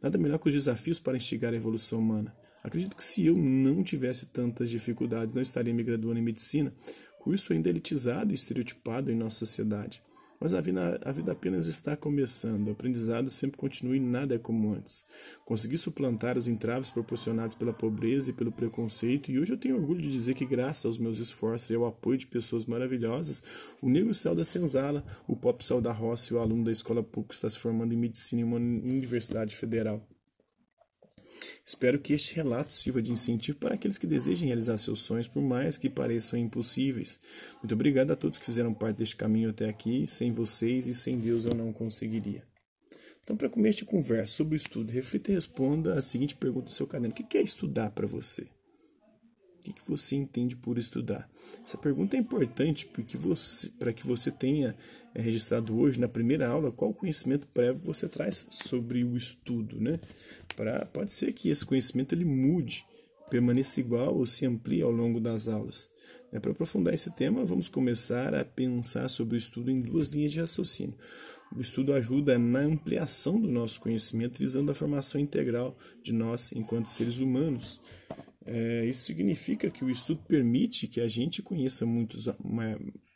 Nada 0.02 0.18
melhor 0.18 0.40
que 0.40 0.48
os 0.48 0.54
desafios 0.56 1.00
para 1.00 1.16
instigar 1.16 1.54
a 1.54 1.58
evolução 1.58 2.00
humana. 2.00 2.36
Acredito 2.64 2.96
que 2.96 3.04
se 3.04 3.26
eu 3.26 3.36
não 3.36 3.84
tivesse 3.84 4.26
tantas 4.28 4.70
dificuldades, 4.70 5.34
não 5.34 5.42
estaria 5.42 5.74
me 5.74 5.84
graduando 5.84 6.20
em 6.20 6.24
medicina, 6.24 6.74
curso 7.20 7.54
ainda 7.54 7.70
elitizado 7.70 8.32
e 8.32 8.36
estereotipado 8.36 9.12
em 9.12 9.16
nossa 9.16 9.40
sociedade. 9.40 10.02
Mas 10.40 10.54
a 10.54 10.62
vida, 10.62 11.00
a 11.04 11.12
vida 11.12 11.34
apenas 11.34 11.68
está 11.68 11.98
começando, 11.98 12.70
o 12.70 12.72
aprendizado 12.72 13.30
sempre 13.30 13.58
continua 13.58 13.98
e 13.98 14.00
nada 14.00 14.36
é 14.36 14.38
como 14.40 14.74
antes. 14.74 15.06
Consegui 15.44 15.78
suplantar 15.78 16.38
os 16.38 16.48
entraves 16.48 16.90
proporcionados 16.90 17.56
pela 17.56 17.74
pobreza 17.74 18.30
e 18.30 18.34
pelo 18.34 18.50
preconceito, 18.50 19.30
e 19.30 19.38
hoje 19.38 19.52
eu 19.52 19.58
tenho 19.58 19.76
orgulho 19.76 20.02
de 20.02 20.10
dizer 20.10 20.36
que, 20.36 20.46
graças 20.46 20.86
aos 20.86 20.98
meus 20.98 21.18
esforços 21.18 21.70
e 21.70 21.76
ao 21.76 21.86
apoio 21.86 22.18
de 22.18 22.28
pessoas 22.28 22.66
maravilhosas, 22.66 23.44
o 23.82 23.90
negro 23.90 24.14
céu 24.14 24.34
da 24.34 24.46
senzala, 24.46 25.04
o 25.28 25.36
pop 25.36 25.64
céu 25.64 25.82
da 25.82 25.92
roça 25.92 26.34
e 26.34 26.38
o 26.38 26.40
aluno 26.40 26.64
da 26.64 26.72
escola 26.72 27.04
pública 27.04 27.34
está 27.34 27.50
se 27.50 27.60
formando 27.60 27.94
em 27.94 27.98
medicina 27.98 28.42
em 28.42 28.46
uma 28.46 28.56
universidade 28.56 29.54
federal. 29.58 30.09
Espero 31.70 32.00
que 32.00 32.14
este 32.14 32.34
relato 32.34 32.74
sirva 32.74 33.00
de 33.00 33.12
incentivo 33.12 33.60
para 33.60 33.76
aqueles 33.76 34.00
que 34.00 34.08
desejem 34.08 34.48
realizar 34.48 34.76
seus 34.76 35.02
sonhos, 35.02 35.28
por 35.28 35.44
mais 35.44 35.78
que 35.78 35.88
pareçam 35.88 36.40
impossíveis. 36.40 37.22
Muito 37.62 37.76
obrigado 37.76 38.10
a 38.10 38.16
todos 38.16 38.40
que 38.40 38.46
fizeram 38.48 38.74
parte 38.74 38.98
deste 38.98 39.16
caminho 39.16 39.52
até 39.52 39.70
aqui. 39.70 40.08
Sem 40.08 40.32
vocês 40.32 40.88
e 40.88 40.96
sem 40.96 41.20
Deus 41.20 41.46
eu 41.46 41.54
não 41.54 41.72
conseguiria. 41.72 42.44
Então, 43.24 43.38
para 43.38 43.48
começo 43.48 43.78
de 43.78 43.86
conversa 43.86 44.34
sobre 44.34 44.56
o 44.56 44.58
estudo, 44.58 44.92
reflita 44.92 45.30
e 45.30 45.36
responda 45.36 45.94
a 45.94 46.02
seguinte 46.02 46.34
pergunta 46.34 46.66
no 46.66 46.72
seu 46.72 46.88
caderno: 46.88 47.14
O 47.14 47.16
que 47.16 47.38
é 47.38 47.42
estudar 47.44 47.92
para 47.92 48.08
você? 48.08 48.48
O 49.60 49.74
que, 49.74 49.74
você 49.86 50.16
entende 50.16 50.56
por 50.56 50.78
estudar? 50.78 51.30
Essa 51.62 51.78
pergunta 51.78 52.16
é 52.16 52.20
importante 52.20 52.86
porque 52.86 53.18
você, 53.18 53.70
para 53.78 53.92
que 53.92 54.08
você 54.08 54.32
tenha 54.32 54.76
é, 55.14 55.22
registrado 55.22 55.78
hoje 55.78 56.00
na 56.00 56.08
primeira 56.08 56.48
aula 56.48 56.72
qual 56.72 56.94
conhecimento 56.94 57.48
prévio 57.48 57.82
você 57.84 58.08
traz 58.08 58.48
sobre 58.50 59.04
o 59.04 59.18
estudo, 59.18 59.80
né? 59.80 60.00
Pra, 60.56 60.86
pode 60.86 61.12
ser 61.12 61.34
que 61.34 61.50
esse 61.50 61.66
conhecimento 61.66 62.16
ele 62.16 62.24
mude, 62.24 62.86
permaneça 63.30 63.80
igual 63.80 64.16
ou 64.16 64.26
se 64.26 64.46
amplie 64.46 64.82
ao 64.82 64.92
longo 64.92 65.20
das 65.20 65.48
aulas. 65.48 65.90
É, 66.32 66.40
para 66.40 66.52
aprofundar 66.52 66.94
esse 66.94 67.12
tema, 67.12 67.44
vamos 67.46 67.68
começar 67.68 68.34
a 68.34 68.46
pensar 68.46 69.10
sobre 69.10 69.36
o 69.36 69.38
estudo 69.38 69.70
em 69.70 69.82
duas 69.82 70.08
linhas 70.08 70.32
de 70.32 70.40
raciocínio. 70.40 70.96
O 71.56 71.62
estudo 71.62 71.94
ajuda 71.94 72.38
na 72.38 72.60
ampliação 72.60 73.40
do 73.40 73.50
nosso 73.50 73.82
conhecimento, 73.82 74.40
visando 74.40 74.72
a 74.72 74.76
formação 74.76 75.20
integral 75.20 75.76
de 76.04 76.14
nós 76.14 76.52
enquanto 76.54 76.88
seres 76.88 77.20
humanos. 77.20 77.82
É, 78.52 78.86
isso 78.86 79.04
significa 79.04 79.70
que 79.70 79.86
o 79.86 79.92
estudo 79.92 80.24
permite 80.28 80.88
que 80.88 81.00
a 81.00 81.08
gente 81.08 81.40
conheça 81.44 81.86
muitos 81.86 82.28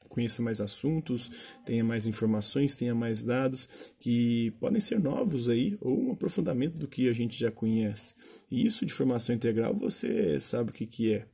conheça 0.07 0.43
mais 0.43 0.61
assuntos, 0.61 1.57
tenha 1.65 1.83
mais 1.83 2.05
informações, 2.05 2.75
tenha 2.75 2.93
mais 2.93 3.23
dados 3.23 3.95
que 3.97 4.51
podem 4.59 4.79
ser 4.79 4.99
novos 4.99 5.49
aí 5.49 5.75
ou 5.81 5.99
um 5.99 6.11
aprofundamento 6.11 6.77
do 6.77 6.87
que 6.87 7.09
a 7.09 7.13
gente 7.13 7.35
já 7.35 7.51
conhece. 7.51 8.13
E 8.51 8.63
isso 8.63 8.85
de 8.85 8.93
formação 8.93 9.33
integral 9.33 9.73
você 9.73 10.39
sabe 10.39 10.69
o 10.69 10.73
que, 10.73 10.85
que 10.85 11.13
é 11.13 11.27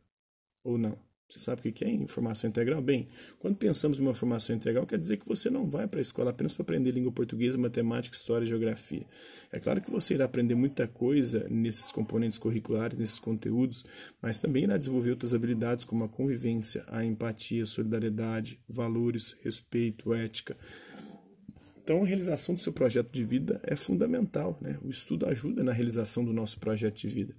ou 0.63 0.77
não? 0.77 1.08
Você 1.29 1.37
sabe 1.37 1.69
o 1.69 1.71
que 1.71 1.85
é 1.85 1.89
informação 1.91 2.49
integral? 2.49 2.81
Bem, 2.81 3.07
quando 3.37 3.55
pensamos 3.55 3.99
em 3.99 4.01
uma 4.01 4.15
formação 4.15 4.55
integral, 4.55 4.87
quer 4.87 4.97
dizer 4.97 5.17
que 5.17 5.27
você 5.27 5.47
não 5.47 5.69
vai 5.69 5.87
para 5.87 5.99
a 5.99 6.01
escola 6.01 6.31
apenas 6.31 6.55
para 6.55 6.63
aprender 6.63 6.89
língua 6.89 7.11
portuguesa, 7.11 7.55
matemática, 7.55 8.15
história 8.15 8.45
e 8.45 8.47
geografia. 8.47 9.05
É 9.51 9.59
claro 9.59 9.79
que 9.79 9.91
você 9.91 10.15
irá 10.15 10.25
aprender 10.25 10.55
muita 10.55 10.87
coisa 10.87 11.45
nesses 11.47 11.91
componentes 11.91 12.39
curriculares, 12.39 12.97
nesses 12.97 13.19
conteúdos, 13.19 13.85
mas 14.19 14.39
também 14.39 14.63
irá 14.63 14.75
desenvolver 14.75 15.11
outras 15.11 15.35
habilidades 15.35 15.85
como 15.85 16.03
a 16.03 16.09
convivência, 16.09 16.83
a 16.87 17.05
empatia, 17.05 17.63
solidariedade, 17.63 18.59
valores, 18.67 19.37
respeito, 19.43 20.11
ética. 20.15 20.57
Então, 21.77 22.03
a 22.03 22.07
realização 22.07 22.55
do 22.55 22.61
seu 22.61 22.73
projeto 22.73 23.11
de 23.11 23.23
vida 23.23 23.59
é 23.63 23.75
fundamental. 23.75 24.57
Né? 24.61 24.79
O 24.83 24.89
estudo 24.89 25.27
ajuda 25.27 25.63
na 25.63 25.71
realização 25.71 26.25
do 26.25 26.33
nosso 26.33 26.59
projeto 26.59 26.95
de 26.95 27.07
vida. 27.07 27.35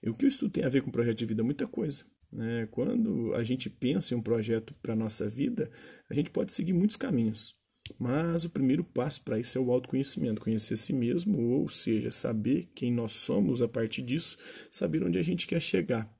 E 0.00 0.08
o 0.08 0.14
que 0.14 0.24
o 0.24 0.28
estudo 0.28 0.52
tem 0.52 0.64
a 0.64 0.68
ver 0.68 0.82
com 0.82 0.90
o 0.90 0.92
projeto 0.92 1.18
de 1.18 1.26
vida? 1.26 1.42
Muita 1.42 1.66
coisa. 1.66 2.04
Né? 2.32 2.66
Quando 2.70 3.34
a 3.34 3.42
gente 3.42 3.68
pensa 3.68 4.14
em 4.14 4.16
um 4.16 4.22
projeto 4.22 4.74
para 4.82 4.94
a 4.94 4.96
nossa 4.96 5.28
vida, 5.28 5.70
a 6.08 6.14
gente 6.14 6.30
pode 6.30 6.52
seguir 6.52 6.72
muitos 6.72 6.96
caminhos. 6.96 7.54
Mas 7.98 8.44
o 8.44 8.50
primeiro 8.50 8.84
passo 8.84 9.22
para 9.22 9.38
isso 9.38 9.58
é 9.58 9.60
o 9.60 9.70
autoconhecimento, 9.70 10.40
conhecer 10.40 10.74
a 10.74 10.76
si 10.76 10.92
mesmo, 10.92 11.38
ou 11.38 11.68
seja, 11.68 12.10
saber 12.10 12.68
quem 12.74 12.92
nós 12.92 13.12
somos 13.12 13.60
a 13.60 13.68
partir 13.68 14.02
disso, 14.02 14.38
saber 14.70 15.02
onde 15.04 15.18
a 15.18 15.22
gente 15.22 15.46
quer 15.46 15.60
chegar. 15.60 16.10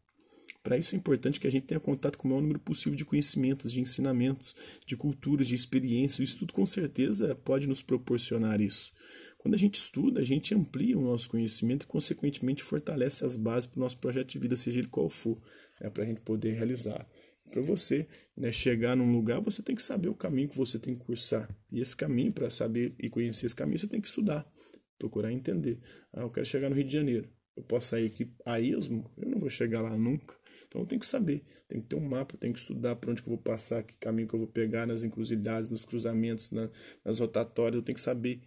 Para 0.62 0.78
isso 0.78 0.94
é 0.94 0.98
importante 0.98 1.40
que 1.40 1.46
a 1.46 1.50
gente 1.50 1.66
tenha 1.66 1.80
contato 1.80 2.16
com 2.16 2.28
o 2.28 2.30
maior 2.30 2.40
número 2.40 2.60
possível 2.60 2.96
de 2.96 3.04
conhecimentos, 3.04 3.72
de 3.72 3.80
ensinamentos, 3.80 4.54
de 4.86 4.96
culturas, 4.96 5.48
de 5.48 5.56
experiências. 5.56 6.20
O 6.20 6.22
estudo 6.22 6.52
com 6.52 6.64
certeza 6.64 7.34
pode 7.44 7.66
nos 7.66 7.82
proporcionar 7.82 8.60
isso. 8.60 8.92
Quando 9.38 9.54
a 9.54 9.58
gente 9.58 9.74
estuda, 9.74 10.20
a 10.20 10.24
gente 10.24 10.54
amplia 10.54 10.96
o 10.96 11.02
nosso 11.02 11.28
conhecimento 11.28 11.82
e, 11.82 11.86
consequentemente, 11.86 12.62
fortalece 12.62 13.24
as 13.24 13.34
bases 13.34 13.66
para 13.66 13.78
o 13.78 13.80
nosso 13.80 13.98
projeto 13.98 14.30
de 14.30 14.38
vida, 14.38 14.54
seja 14.54 14.78
ele 14.78 14.88
qual 14.88 15.08
for, 15.08 15.36
né, 15.80 15.90
para 15.90 16.04
a 16.04 16.06
gente 16.06 16.20
poder 16.20 16.52
realizar. 16.52 17.04
Para 17.50 17.60
você 17.60 18.06
né, 18.36 18.52
chegar 18.52 18.96
num 18.96 19.10
lugar, 19.12 19.40
você 19.40 19.60
tem 19.60 19.74
que 19.74 19.82
saber 19.82 20.08
o 20.08 20.14
caminho 20.14 20.48
que 20.48 20.56
você 20.56 20.78
tem 20.78 20.94
que 20.94 21.04
cursar. 21.04 21.52
E 21.72 21.80
esse 21.80 21.96
caminho, 21.96 22.32
para 22.32 22.48
saber 22.50 22.94
e 23.00 23.10
conhecer 23.10 23.46
esse 23.46 23.54
caminho, 23.54 23.78
você 23.78 23.88
tem 23.88 24.00
que 24.00 24.06
estudar, 24.06 24.48
procurar 24.96 25.32
entender. 25.32 25.80
Ah, 26.12 26.20
eu 26.20 26.30
quero 26.30 26.46
chegar 26.46 26.70
no 26.70 26.76
Rio 26.76 26.84
de 26.84 26.92
Janeiro. 26.92 27.28
Eu 27.56 27.64
posso 27.64 27.88
sair 27.88 28.06
aqui 28.06 28.30
a 28.46 28.60
esmo? 28.60 29.10
Eu 29.18 29.28
não 29.28 29.38
vou 29.38 29.50
chegar 29.50 29.82
lá 29.82 29.96
nunca. 29.98 30.41
Então 30.66 30.80
eu 30.80 30.86
tenho 30.86 31.00
que 31.00 31.06
saber, 31.06 31.42
tem 31.68 31.80
que 31.80 31.86
ter 31.86 31.96
um 31.96 32.08
mapa, 32.08 32.36
tem 32.36 32.52
que 32.52 32.58
estudar 32.58 32.96
para 32.96 33.10
onde 33.10 33.22
que 33.22 33.28
eu 33.28 33.34
vou 33.34 33.42
passar, 33.42 33.82
que 33.82 33.96
caminho 33.96 34.28
que 34.28 34.34
eu 34.34 34.38
vou 34.38 34.48
pegar 34.48 34.86
nas 34.86 35.02
encruzilhadas, 35.02 35.68
nos 35.68 35.84
cruzamentos, 35.84 36.50
na, 36.50 36.70
nas 37.04 37.18
rotatórias, 37.18 37.76
eu 37.76 37.84
tenho 37.84 37.96
que 37.96 38.00
saber 38.00 38.40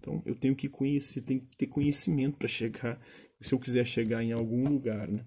então 0.00 0.22
eu 0.24 0.34
tenho 0.34 0.56
que 0.56 0.68
conhecer, 0.68 1.20
tenho 1.20 1.40
que 1.40 1.56
ter 1.56 1.66
conhecimento 1.66 2.38
para 2.38 2.48
chegar, 2.48 2.98
se 3.40 3.54
eu 3.54 3.58
quiser 3.58 3.84
chegar 3.84 4.22
em 4.22 4.32
algum 4.32 4.68
lugar, 4.68 5.06
né? 5.06 5.24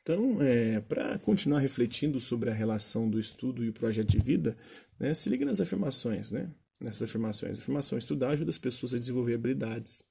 Então, 0.00 0.42
é, 0.42 0.80
para 0.80 1.18
continuar 1.20 1.60
refletindo 1.60 2.18
sobre 2.18 2.50
a 2.50 2.52
relação 2.52 3.08
do 3.08 3.20
estudo 3.20 3.64
e 3.64 3.68
o 3.68 3.72
projeto 3.72 4.08
de 4.08 4.18
vida, 4.18 4.56
né, 4.98 5.14
se 5.14 5.28
liga 5.28 5.44
nas 5.44 5.60
afirmações, 5.60 6.32
né? 6.32 6.50
Nessas 6.80 7.04
afirmações. 7.04 7.60
afirmação 7.60 7.96
estudar 7.96 8.30
ajuda 8.30 8.50
as 8.50 8.58
pessoas 8.58 8.94
a 8.94 8.98
desenvolver 8.98 9.34
habilidades. 9.34 10.02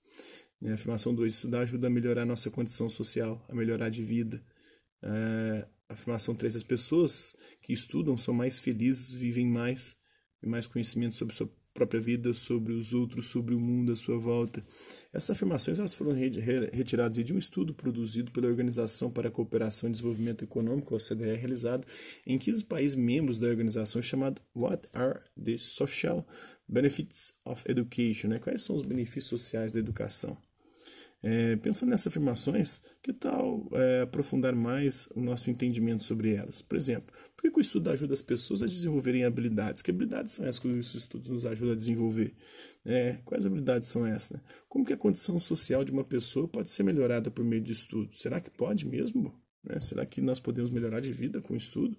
Né? 0.61 0.73
Afirmação 0.73 1.15
2, 1.15 1.33
estudar 1.33 1.61
ajuda 1.61 1.87
a 1.87 1.89
melhorar 1.89 2.21
a 2.21 2.25
nossa 2.25 2.51
condição 2.51 2.89
social, 2.89 3.43
a 3.49 3.55
melhorar 3.55 3.89
de 3.89 4.03
vida. 4.03 4.41
É, 5.01 5.67
afirmação 5.89 6.35
3, 6.35 6.55
as 6.57 6.63
pessoas 6.63 7.35
que 7.61 7.73
estudam 7.73 8.15
são 8.15 8.33
mais 8.33 8.59
felizes, 8.59 9.13
vivem 9.13 9.47
mais, 9.47 9.97
têm 10.39 10.49
mais 10.49 10.67
conhecimento 10.67 11.15
sobre 11.15 11.35
sua 11.35 11.49
própria 11.73 12.01
vida, 12.01 12.33
sobre 12.33 12.73
os 12.73 12.93
outros, 12.93 13.27
sobre 13.27 13.55
o 13.55 13.59
mundo 13.59 13.93
à 13.93 13.95
sua 13.95 14.19
volta. 14.19 14.63
Essas 15.13 15.31
afirmações 15.31 15.79
elas 15.79 15.93
foram 15.93 16.11
retiradas 16.11 17.23
de 17.23 17.33
um 17.33 17.37
estudo 17.37 17.73
produzido 17.73 18.29
pela 18.31 18.47
Organização 18.47 19.09
para 19.09 19.29
a 19.29 19.31
Cooperação 19.31 19.89
e 19.89 19.91
Desenvolvimento 19.91 20.43
Econômico, 20.43 20.93
OCDE, 20.93 21.35
realizado 21.35 21.87
em 22.27 22.37
15 22.37 22.65
países 22.65 22.95
membros 22.95 23.39
da 23.39 23.47
organização, 23.47 24.01
chamado 24.01 24.41
What 24.55 24.87
are 24.93 25.21
the 25.41 25.57
Social 25.57 26.27
Benefits 26.67 27.39
of 27.45 27.63
Education? 27.65 28.27
Né? 28.29 28.39
Quais 28.39 28.63
são 28.63 28.75
os 28.75 28.83
benefícios 28.83 29.27
sociais 29.27 29.71
da 29.71 29.79
educação? 29.79 30.37
É, 31.23 31.55
pensando 31.57 31.89
nessas 31.89 32.07
afirmações, 32.07 32.81
que 33.01 33.13
tal 33.13 33.69
é, 33.73 34.01
aprofundar 34.01 34.55
mais 34.55 35.07
o 35.15 35.21
nosso 35.21 35.51
entendimento 35.51 36.03
sobre 36.03 36.33
elas? 36.33 36.63
Por 36.63 36.75
exemplo, 36.75 37.13
por 37.35 37.43
que, 37.43 37.59
o 37.59 37.61
estudo 37.61 37.89
ajuda 37.91 38.13
as 38.13 38.23
pessoas 38.23 38.63
a 38.63 38.65
desenvolverem 38.65 39.23
habilidades? 39.23 39.83
Que 39.83 39.91
habilidades 39.91 40.33
são 40.33 40.45
essas 40.45 40.57
que 40.57 40.67
os 40.67 40.95
estudos 40.95 41.29
nos 41.29 41.45
ajudam 41.45 41.73
a 41.73 41.77
desenvolver? 41.77 42.33
É, 42.83 43.19
quais 43.23 43.45
habilidades 43.45 43.87
são 43.89 44.05
essas? 44.05 44.31
Né? 44.31 44.41
Como 44.67 44.83
que 44.83 44.93
a 44.93 44.97
condição 44.97 45.37
social 45.39 45.83
de 45.83 45.91
uma 45.91 46.03
pessoa 46.03 46.47
pode 46.47 46.71
ser 46.71 46.83
melhorada 46.83 47.29
por 47.29 47.45
meio 47.45 47.61
de 47.61 47.71
estudo? 47.71 48.09
Será 48.13 48.41
que 48.41 48.49
pode 48.49 48.87
mesmo? 48.87 49.39
Né? 49.63 49.79
Será 49.79 50.05
que 50.05 50.21
nós 50.21 50.39
podemos 50.39 50.71
melhorar 50.71 51.01
de 51.01 51.11
vida 51.11 51.39
com 51.39 51.55
estudo? 51.55 51.95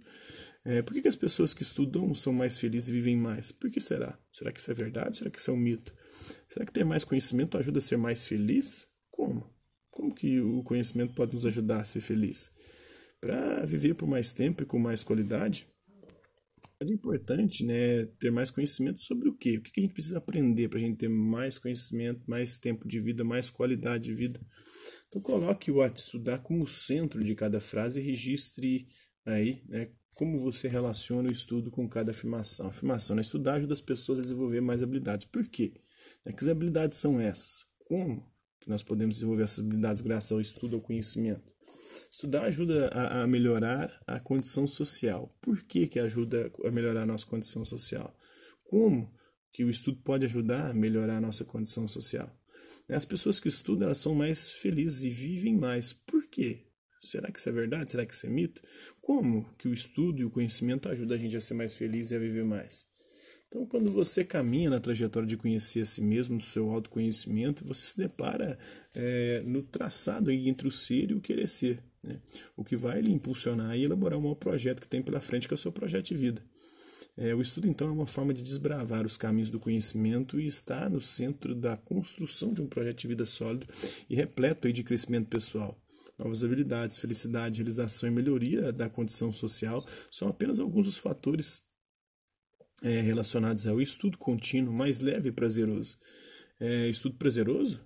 É, 0.65 0.83
por 0.83 0.95
que, 0.95 1.03
que 1.03 1.09
as 1.09 1.17
pessoas 1.17 1.55
que 1.55 1.63
estudam 1.63 2.13
são 2.15 2.33
mais 2.33 2.59
felizes 2.59 2.89
e 2.89 2.93
vivem 2.93 3.17
mais? 3.17 3.53
Por 3.53 3.71
que 3.71 3.81
será? 3.81 4.19
Será 4.33 4.51
que 4.53 4.61
isso 4.61 4.71
é 4.71 4.75
verdade? 4.75 5.19
Será 5.19 5.31
que 5.31 5.39
isso 5.39 5.51
é 5.51 5.55
um 5.55 5.59
mito? 5.59 5.95
Será 6.49 6.65
que 6.67 6.73
ter 6.73 6.85
mais 6.85 7.05
conhecimento 7.05 7.57
ajuda 7.57 7.79
a 7.79 7.81
ser 7.83 7.97
mais 7.97 8.25
feliz? 8.25 8.92
Como? 9.23 9.49
Como 9.89 10.13
que 10.13 10.41
o 10.41 10.65
conhecimento 10.65 11.15
pode 11.15 11.33
nos 11.33 11.47
ajudar 11.47 11.81
a 11.81 11.85
ser 11.85 12.01
feliz? 12.01 12.51
Para 13.21 13.65
viver 13.65 13.95
por 13.95 14.09
mais 14.09 14.33
tempo 14.33 14.65
e 14.65 14.67
com 14.67 14.81
mais 14.81 15.05
qualidade, 15.05 15.69
é 16.81 16.85
importante 16.87 17.65
né, 17.65 18.07
ter 18.19 18.33
mais 18.33 18.51
conhecimento 18.51 19.01
sobre 19.01 19.29
o 19.29 19.37
quê? 19.37 19.59
O 19.59 19.63
que 19.63 19.79
a 19.79 19.83
gente 19.83 19.93
precisa 19.93 20.19
aprender 20.19 20.69
para 20.69 20.79
a 20.79 20.83
gente 20.83 20.97
ter 20.97 21.09
mais 21.09 21.57
conhecimento, 21.57 22.29
mais 22.29 22.59
tempo 22.59 22.89
de 22.89 22.99
vida, 22.99 23.23
mais 23.23 23.49
qualidade 23.49 24.05
de 24.05 24.13
vida. 24.13 24.41
Então 25.07 25.23
coloque 25.23 25.71
o 25.71 25.83
ato 25.83 26.01
estudar 26.01 26.39
como 26.39 26.67
centro 26.67 27.23
de 27.23 27.37
cada 27.37 27.61
frase 27.61 28.01
e 28.01 28.03
registre 28.03 28.89
aí 29.25 29.63
né, 29.69 29.89
como 30.17 30.37
você 30.37 30.67
relaciona 30.67 31.29
o 31.29 31.33
estudo 31.33 31.71
com 31.71 31.89
cada 31.89 32.11
afirmação. 32.11 32.67
A 32.67 32.71
afirmação, 32.71 33.15
né, 33.15 33.23
estudar 33.23 33.55
ajuda 33.55 33.73
as 33.73 33.81
pessoas 33.81 34.19
a 34.19 34.23
desenvolver 34.23 34.61
mais 34.61 34.83
habilidades. 34.83 35.27
Por 35.27 35.47
quê? 35.47 35.75
Né, 36.25 36.33
que 36.33 36.51
habilidades 36.51 36.99
são 36.99 37.21
essas? 37.21 37.65
Como? 37.87 38.32
Que 38.63 38.69
nós 38.69 38.83
podemos 38.83 39.17
desenvolver 39.17 39.43
essas 39.43 39.65
habilidades 39.65 40.01
graças 40.03 40.31
ao 40.31 40.41
estudo, 40.41 40.77
ao 40.77 40.83
conhecimento. 40.83 41.51
Estudar 42.11 42.45
ajuda 42.45 42.89
a, 42.89 43.23
a, 43.23 43.27
melhorar 43.27 43.91
a 44.07 44.21
condição 44.21 44.67
social. 44.69 45.29
Por 45.41 45.63
que, 45.63 45.89
que 45.89 45.99
ajuda 45.99 46.51
a 46.65 46.71
melhorar 46.71 47.03
a 47.03 47.07
nossa 47.07 47.27
condição 47.27 47.65
social? 47.65 48.17
Como 48.65 49.13
que 49.53 49.65
o 49.65 49.71
estudo 49.71 50.01
pode 50.03 50.27
ajudar 50.27 50.71
a 50.71 50.75
melhorar 50.75 51.17
a 51.17 51.21
nossa 51.21 51.45
condição 51.45 51.89
social? 51.89 52.31
As 52.89 53.05
pessoas 53.05 53.41
que 53.41 53.49
estudam 53.49 53.87
elas 53.87 53.99
são 53.99 54.15
mais 54.15 54.51
felizes 54.51 55.03
e 55.03 55.11
vivem 55.11 55.57
mais. 55.57 55.93
Por 55.93 56.29
quê? 56.29 56.67
Será 57.01 57.33
que 57.33 57.39
isso 57.39 57.49
é 57.49 57.53
verdade? 57.53 57.91
Será 57.91 58.07
que 58.07 58.15
isso 58.15 58.27
é 58.27 58.31
mito? 58.31 58.63
Como 59.01 59.51
que 59.57 59.67
o 59.67 59.73
estudo 59.73 60.21
e 60.21 60.25
o 60.25 60.31
conhecimento 60.31 60.89
ajudam 60.89 61.17
a 61.17 61.21
gente 61.21 61.37
a 61.37 61.41
ser 61.41 61.55
mais 61.55 61.75
feliz 61.75 62.11
e 62.11 62.15
a 62.15 62.19
viver 62.19 62.45
mais? 62.45 62.87
Então, 63.53 63.67
quando 63.67 63.91
você 63.91 64.25
caminha 64.25 64.71
na 64.71 64.81
trajetória 64.81 65.29
de 65.29 65.37
conhecer 65.37 65.83
a 65.83 65.85
si 65.85 66.01
mesmo, 66.01 66.37
no 66.37 66.41
seu 66.41 66.71
autoconhecimento, 66.71 67.63
você 67.67 67.89
se 67.89 67.99
depara 67.99 68.59
é, 68.95 69.43
no 69.45 69.63
traçado 69.63 70.31
entre 70.31 70.67
o 70.67 70.71
ser 70.71 71.11
e 71.11 71.15
o 71.15 71.21
querer 71.21 71.47
ser. 71.47 71.79
Né? 72.03 72.19
O 72.57 72.65
que 72.65 72.75
vai 72.75 73.03
lhe 73.03 73.13
impulsionar 73.13 73.77
e 73.77 73.85
elaborar 73.85 74.19
um 74.19 74.23
maior 74.23 74.37
projeto 74.37 74.81
que 74.81 74.89
tem 74.89 75.03
pela 75.03 75.21
frente, 75.21 75.47
que 75.47 75.53
é 75.53 75.57
o 75.57 75.59
seu 75.59 75.71
projeto 75.71 76.07
de 76.07 76.15
vida. 76.15 76.43
É, 77.15 77.35
o 77.35 77.43
estudo, 77.43 77.69
então, 77.69 77.89
é 77.89 77.93
uma 77.93 78.07
forma 78.07 78.33
de 78.33 78.43
desbravar 78.43 79.05
os 79.05 79.19
caminhos 79.19 79.51
do 79.51 79.61
conhecimento 79.61 80.41
e 80.41 80.47
está 80.47 80.89
no 80.89 81.03
centro 81.03 81.55
da 81.55 81.77
construção 81.77 82.55
de 82.55 82.63
um 82.63 82.67
projeto 82.67 83.01
de 83.01 83.09
vida 83.09 83.27
sólido 83.27 83.67
e 84.09 84.15
repleto 84.15 84.67
aí 84.67 84.73
de 84.73 84.83
crescimento 84.83 85.29
pessoal. 85.29 85.79
Novas 86.19 86.43
habilidades, 86.43 86.97
felicidade, 86.97 87.59
realização 87.59 88.09
e 88.09 88.13
melhoria 88.13 88.73
da 88.73 88.89
condição 88.89 89.31
social 89.31 89.85
são 90.11 90.29
apenas 90.29 90.59
alguns 90.59 90.87
dos 90.87 90.97
fatores 90.97 91.71
é, 92.83 93.01
relacionados 93.01 93.67
ao 93.67 93.81
estudo 93.81 94.19
contínuo, 94.19 94.73
mais 94.73 95.01
leve 95.01 95.29
e 95.29 95.33
prazeroso. 95.33 95.99
É, 96.61 96.89
estudo 96.89 97.17
prazeroso? 97.17 97.85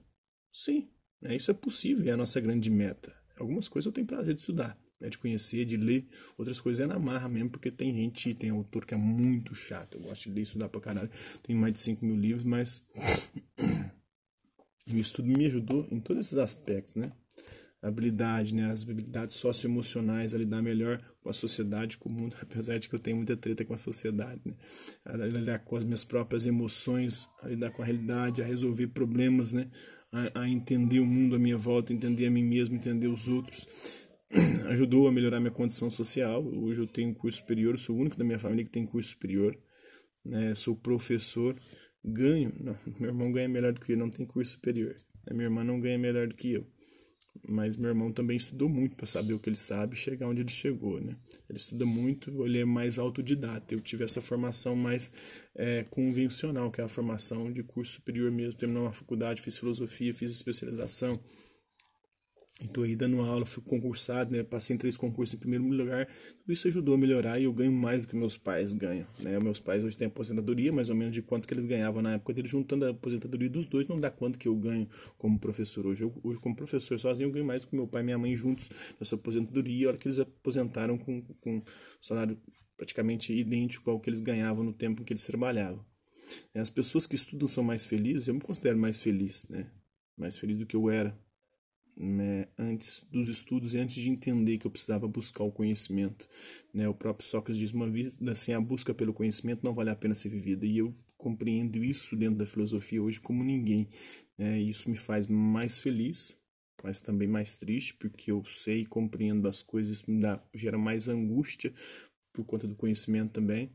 Sim, 0.52 0.88
é, 1.22 1.34
isso 1.34 1.50
é 1.50 1.54
possível, 1.54 2.08
é 2.08 2.12
a 2.12 2.16
nossa 2.16 2.40
grande 2.40 2.70
meta. 2.70 3.14
Algumas 3.38 3.68
coisas 3.68 3.86
eu 3.86 3.92
tenho 3.92 4.06
prazer 4.06 4.34
de 4.34 4.40
estudar, 4.40 4.78
né, 4.98 5.08
de 5.08 5.18
conhecer, 5.18 5.64
de 5.64 5.76
ler, 5.76 6.06
outras 6.38 6.58
coisas 6.58 6.84
é 6.84 6.86
na 6.86 6.98
marra 6.98 7.28
mesmo, 7.28 7.50
porque 7.50 7.70
tem 7.70 7.94
gente, 7.94 8.34
tem 8.34 8.50
autor 8.50 8.86
que 8.86 8.94
é 8.94 8.96
muito 8.96 9.54
chato. 9.54 9.96
Eu 9.96 10.02
gosto 10.02 10.24
de 10.24 10.30
ler 10.30 10.40
e 10.40 10.42
estudar 10.44 10.68
pra 10.68 10.80
caralho. 10.80 11.10
Tenho 11.42 11.58
mais 11.58 11.74
de 11.74 11.80
5 11.80 12.04
mil 12.04 12.16
livros, 12.16 12.42
mas 12.42 12.84
o 14.88 14.96
estudo 14.96 15.28
me 15.28 15.46
ajudou 15.46 15.86
em 15.90 16.00
todos 16.00 16.26
esses 16.26 16.38
aspectos, 16.38 16.94
né? 16.94 17.12
habilidade, 17.82 18.54
né, 18.54 18.70
as 18.70 18.82
habilidades 18.82 19.36
socioemocionais 19.36 20.34
a 20.34 20.38
lidar 20.38 20.62
melhor 20.62 21.00
com 21.26 21.30
a 21.30 21.32
sociedade, 21.32 21.98
com 21.98 22.08
o 22.08 22.12
mundo, 22.12 22.36
apesar 22.40 22.78
de 22.78 22.88
que 22.88 22.94
eu 22.94 22.98
tenho 23.00 23.16
muita 23.16 23.36
treta 23.36 23.64
com 23.64 23.74
a 23.74 23.78
sociedade, 23.78 24.40
né, 24.44 24.54
a 25.04 25.16
lidar 25.16 25.58
com 25.58 25.76
as 25.76 25.82
minhas 25.82 26.04
próprias 26.04 26.46
emoções, 26.46 27.28
a 27.42 27.48
lidar 27.48 27.72
com 27.72 27.82
a 27.82 27.84
realidade, 27.84 28.40
a 28.40 28.46
resolver 28.46 28.86
problemas, 28.88 29.52
né, 29.52 29.68
a, 30.12 30.42
a 30.42 30.48
entender 30.48 31.00
o 31.00 31.06
mundo 31.06 31.34
à 31.34 31.38
minha 31.38 31.58
volta, 31.58 31.92
entender 31.92 32.26
a 32.26 32.30
mim 32.30 32.44
mesmo, 32.44 32.76
entender 32.76 33.08
os 33.08 33.26
outros, 33.26 33.66
ajudou 34.70 35.08
a 35.08 35.12
melhorar 35.12 35.40
minha 35.40 35.50
condição 35.50 35.90
social. 35.90 36.44
Hoje 36.46 36.82
eu 36.82 36.86
tenho 36.86 37.12
curso 37.12 37.40
superior, 37.40 37.76
sou 37.76 37.96
o 37.96 38.00
único 38.00 38.16
da 38.16 38.24
minha 38.24 38.38
família 38.38 38.64
que 38.64 38.70
tem 38.70 38.86
curso 38.86 39.10
superior, 39.10 39.58
né, 40.24 40.54
sou 40.54 40.76
professor, 40.76 41.56
ganho, 42.04 42.54
não, 42.60 42.76
meu 43.00 43.10
irmão 43.10 43.32
ganha 43.32 43.48
melhor 43.48 43.72
do 43.72 43.80
que 43.80 43.92
eu, 43.92 43.98
não 43.98 44.10
tem 44.10 44.24
curso 44.24 44.52
superior, 44.52 44.94
a 45.28 45.34
minha 45.34 45.46
irmã 45.46 45.64
não 45.64 45.80
ganha 45.80 45.98
melhor 45.98 46.28
do 46.28 46.36
que 46.36 46.52
eu 46.52 46.75
Mas 47.48 47.76
meu 47.76 47.90
irmão 47.90 48.10
também 48.10 48.36
estudou 48.36 48.68
muito 48.68 48.96
para 48.96 49.06
saber 49.06 49.32
o 49.34 49.38
que 49.38 49.48
ele 49.48 49.56
sabe 49.56 49.94
e 49.94 49.98
chegar 49.98 50.26
onde 50.26 50.42
ele 50.42 50.50
chegou, 50.50 51.00
né? 51.00 51.16
Ele 51.48 51.58
estuda 51.58 51.86
muito, 51.86 52.44
ele 52.44 52.58
é 52.58 52.64
mais 52.64 52.98
autodidata. 52.98 53.72
Eu 53.72 53.80
tive 53.80 54.02
essa 54.02 54.20
formação 54.20 54.74
mais 54.74 55.12
é, 55.54 55.84
convencional, 55.90 56.70
que 56.72 56.80
é 56.80 56.84
a 56.84 56.88
formação 56.88 57.52
de 57.52 57.62
curso 57.62 57.94
superior 57.94 58.32
mesmo. 58.32 58.54
Terminou 58.58 58.84
uma 58.84 58.92
faculdade, 58.92 59.40
fiz 59.40 59.58
filosofia, 59.58 60.12
fiz 60.12 60.30
especialização 60.30 61.20
Estou 62.58 62.84
aí 62.84 62.96
dando 62.96 63.20
aula, 63.20 63.44
fui 63.44 63.62
concursado, 63.62 64.34
né? 64.34 64.42
Passei 64.42 64.74
em 64.74 64.78
três 64.78 64.96
concursos 64.96 65.34
em 65.34 65.38
primeiro 65.38 65.66
lugar. 65.66 66.06
Tudo 66.06 66.52
isso 66.52 66.66
ajudou 66.68 66.94
a 66.94 66.98
melhorar 66.98 67.38
e 67.38 67.44
eu 67.44 67.52
ganho 67.52 67.70
mais 67.70 68.02
do 68.02 68.08
que 68.08 68.16
meus 68.16 68.38
pais 68.38 68.72
ganham, 68.72 69.06
né? 69.20 69.38
Meus 69.38 69.60
pais 69.60 69.84
hoje 69.84 69.94
têm 69.94 70.06
aposentadoria, 70.06 70.72
mais 70.72 70.88
ou 70.88 70.96
menos 70.96 71.12
de 71.12 71.20
quanto 71.20 71.46
que 71.46 71.52
eles 71.52 71.66
ganhavam 71.66 72.00
na 72.00 72.14
época 72.14 72.32
deles, 72.32 72.50
juntando 72.50 72.86
a 72.86 72.90
aposentadoria 72.90 73.50
dos 73.50 73.66
dois, 73.66 73.86
não 73.88 74.00
dá 74.00 74.10
quanto 74.10 74.38
que 74.38 74.48
eu 74.48 74.56
ganho 74.56 74.88
como 75.18 75.38
professor 75.38 75.86
hoje. 75.86 76.02
Eu, 76.02 76.18
hoje 76.24 76.40
como 76.40 76.56
professor 76.56 76.98
sozinho, 76.98 77.26
eu 77.26 77.30
ganho 77.30 77.44
mais 77.44 77.62
do 77.62 77.68
que 77.68 77.76
meu 77.76 77.86
pai 77.86 78.00
e 78.00 78.04
minha 78.06 78.16
mãe 78.16 78.34
juntos 78.34 78.70
nessa 78.98 79.16
aposentadoria, 79.16 79.86
a 79.86 79.90
hora 79.90 79.98
que 79.98 80.08
eles 80.08 80.18
aposentaram 80.18 80.96
com, 80.96 81.20
com 81.40 81.62
salário 82.00 82.40
praticamente 82.74 83.34
idêntico 83.34 83.90
ao 83.90 84.00
que 84.00 84.08
eles 84.08 84.20
ganhavam 84.20 84.64
no 84.64 84.72
tempo 84.72 85.02
em 85.02 85.04
que 85.04 85.12
eles 85.12 85.26
trabalhavam. 85.26 85.84
As 86.54 86.70
pessoas 86.70 87.06
que 87.06 87.16
estudam 87.16 87.46
são 87.46 87.62
mais 87.62 87.84
felizes, 87.84 88.28
eu 88.28 88.34
me 88.34 88.40
considero 88.40 88.78
mais 88.78 89.02
feliz, 89.02 89.46
né? 89.50 89.70
Mais 90.16 90.38
feliz 90.38 90.56
do 90.56 90.64
que 90.64 90.74
eu 90.74 90.90
era 90.90 91.16
né, 91.96 92.46
antes 92.58 93.02
dos 93.10 93.28
estudos 93.28 93.72
e 93.72 93.78
antes 93.78 93.96
de 93.96 94.10
entender 94.10 94.58
que 94.58 94.66
eu 94.66 94.70
precisava 94.70 95.08
buscar 95.08 95.44
o 95.44 95.52
conhecimento. 95.52 96.28
Né? 96.72 96.86
O 96.88 96.94
próprio 96.94 97.26
Sócrates 97.26 97.58
diz 97.58 97.72
uma 97.72 97.88
vez 97.88 98.18
assim, 98.28 98.52
a 98.52 98.60
busca 98.60 98.92
pelo 98.92 99.14
conhecimento 99.14 99.64
não 99.64 99.72
vale 99.72 99.90
a 99.90 99.96
pena 99.96 100.14
ser 100.14 100.28
vivida. 100.28 100.66
E 100.66 100.78
eu 100.78 100.94
compreendo 101.16 101.82
isso 101.82 102.14
dentro 102.14 102.36
da 102.36 102.46
filosofia 102.46 103.02
hoje 103.02 103.18
como 103.18 103.42
ninguém. 103.42 103.88
Né? 104.36 104.60
Isso 104.60 104.90
me 104.90 104.96
faz 104.96 105.26
mais 105.26 105.78
feliz, 105.78 106.36
mas 106.82 107.00
também 107.00 107.26
mais 107.26 107.56
triste, 107.56 107.94
porque 107.94 108.30
eu 108.30 108.44
sei 108.44 108.82
e 108.82 108.86
compreendo 108.86 109.48
as 109.48 109.62
coisas, 109.62 110.02
me 110.02 110.20
dá, 110.20 110.42
gera 110.54 110.76
mais 110.76 111.08
angústia 111.08 111.72
por 112.32 112.44
conta 112.44 112.66
do 112.66 112.76
conhecimento 112.76 113.32
também. 113.32 113.70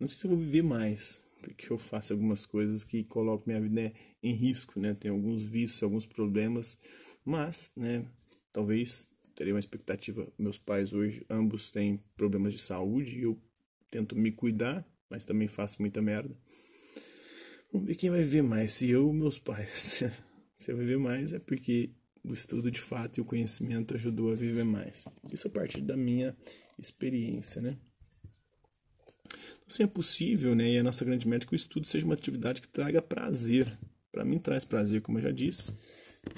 Não 0.00 0.06
sei 0.06 0.16
se 0.16 0.24
eu 0.24 0.30
vou 0.30 0.38
viver 0.38 0.62
mais, 0.62 1.22
porque 1.40 1.70
eu 1.70 1.78
faço 1.78 2.12
algumas 2.12 2.44
coisas 2.46 2.84
que 2.84 3.04
colocam 3.04 3.44
minha 3.46 3.60
vida 3.60 3.92
em 4.22 4.32
risco, 4.32 4.78
né? 4.80 4.94
Tem 4.94 5.10
alguns 5.10 5.42
vícios, 5.42 5.82
alguns 5.82 6.04
problemas 6.04 6.78
mas, 7.28 7.72
né, 7.76 8.06
talvez 8.50 9.10
teria 9.34 9.52
uma 9.52 9.60
expectativa. 9.60 10.26
Meus 10.38 10.56
pais 10.56 10.94
hoje, 10.94 11.26
ambos 11.28 11.70
têm 11.70 12.00
problemas 12.16 12.54
de 12.54 12.58
saúde 12.58 13.18
e 13.18 13.22
eu 13.24 13.38
tento 13.90 14.16
me 14.16 14.32
cuidar, 14.32 14.82
mas 15.10 15.26
também 15.26 15.46
faço 15.46 15.76
muita 15.82 16.00
merda. 16.00 16.34
Vamos 17.70 17.86
ver 17.86 17.96
quem 17.96 18.08
vai 18.08 18.22
viver 18.22 18.40
mais, 18.40 18.72
se 18.72 18.88
eu 18.88 19.08
ou 19.08 19.12
meus 19.12 19.36
pais. 19.38 20.02
se 20.56 20.72
eu 20.72 20.76
viver 20.78 20.96
mais 20.96 21.34
é 21.34 21.38
porque 21.38 21.90
o 22.24 22.32
estudo 22.32 22.70
de 22.70 22.80
fato 22.80 23.18
e 23.18 23.20
o 23.20 23.26
conhecimento 23.26 23.94
ajudou 23.94 24.32
a 24.32 24.34
viver 24.34 24.64
mais. 24.64 25.04
Isso 25.30 25.48
a 25.48 25.50
partir 25.50 25.82
da 25.82 25.98
minha 25.98 26.34
experiência, 26.78 27.60
né? 27.60 27.76
Assim 29.68 29.82
é 29.82 29.86
possível, 29.86 30.54
né? 30.54 30.70
E 30.70 30.78
a 30.78 30.82
nossa 30.82 31.04
grande 31.04 31.28
meta 31.28 31.44
é 31.44 31.46
que 31.46 31.54
o 31.54 31.56
estudo 31.56 31.86
seja 31.86 32.06
uma 32.06 32.14
atividade 32.14 32.60
que 32.60 32.68
traga 32.68 33.02
prazer. 33.02 33.70
Para 34.10 34.24
mim 34.24 34.38
traz 34.38 34.64
prazer, 34.64 35.02
como 35.02 35.18
eu 35.18 35.22
já 35.22 35.30
disse 35.30 35.74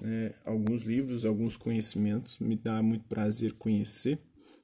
é, 0.05 0.35
alguns 0.45 0.83
livros, 0.83 1.25
alguns 1.25 1.57
conhecimentos, 1.57 2.39
me 2.39 2.57
dá 2.57 2.83
muito 2.83 3.05
prazer 3.05 3.53
conhecer 3.55 4.19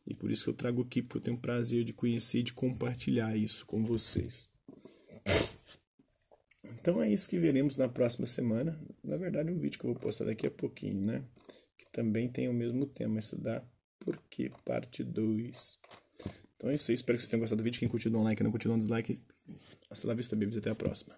e 0.07 0.15
por 0.15 0.31
isso 0.31 0.45
que 0.45 0.51
eu 0.51 0.55
trago 0.55 0.83
aqui, 0.83 1.03
porque 1.03 1.19
eu 1.19 1.23
tenho 1.23 1.39
prazer 1.39 1.85
de 1.85 1.93
conhecer 1.93 2.39
e 2.39 2.43
de 2.45 2.53
compartilhar 2.53 3.37
isso 3.37 3.67
com 3.67 3.85
vocês. 3.85 4.49
Então 6.65 7.03
é 7.03 7.11
isso 7.11 7.29
que 7.29 7.39
veremos 7.39 7.77
na 7.77 7.89
próxima 7.89 8.27
semana. 8.27 8.79
Na 9.03 9.17
verdade, 9.17 9.51
um 9.51 9.59
vídeo 9.59 9.79
que 9.79 9.87
eu 9.87 9.93
vou 9.93 10.01
postar 10.01 10.27
daqui 10.27 10.47
a 10.47 10.51
pouquinho, 10.51 11.01
né? 11.01 11.25
Que 11.77 11.91
também 11.93 12.29
tem 12.29 12.49
o 12.49 12.55
mesmo 12.55 12.87
tema, 12.87 13.19
estudar 13.19 13.69
por 13.99 14.23
que 14.31 14.51
parte 14.65 15.03
2. 15.03 15.81
Então 16.57 16.71
é 16.71 16.75
isso 16.75 16.91
aí, 16.91 16.95
espero 16.95 17.17
que 17.17 17.23
vocês 17.23 17.29
tenham 17.29 17.41
gostado 17.41 17.61
do 17.61 17.65
vídeo. 17.65 17.79
Quem 17.79 17.89
curtiu, 17.89 18.11
dá 18.11 18.19
um 18.19 18.23
like, 18.23 18.37
quem 18.37 18.45
não 18.45 18.51
curtiu, 18.51 18.71
dá 18.71 18.77
um 18.77 18.79
dislike. 18.79 19.21
Hasta 19.91 20.07
la 20.07 20.15
vista, 20.15 20.35
babies. 20.35 20.57
Até 20.57 20.71
a 20.71 20.75
próxima. 20.75 21.15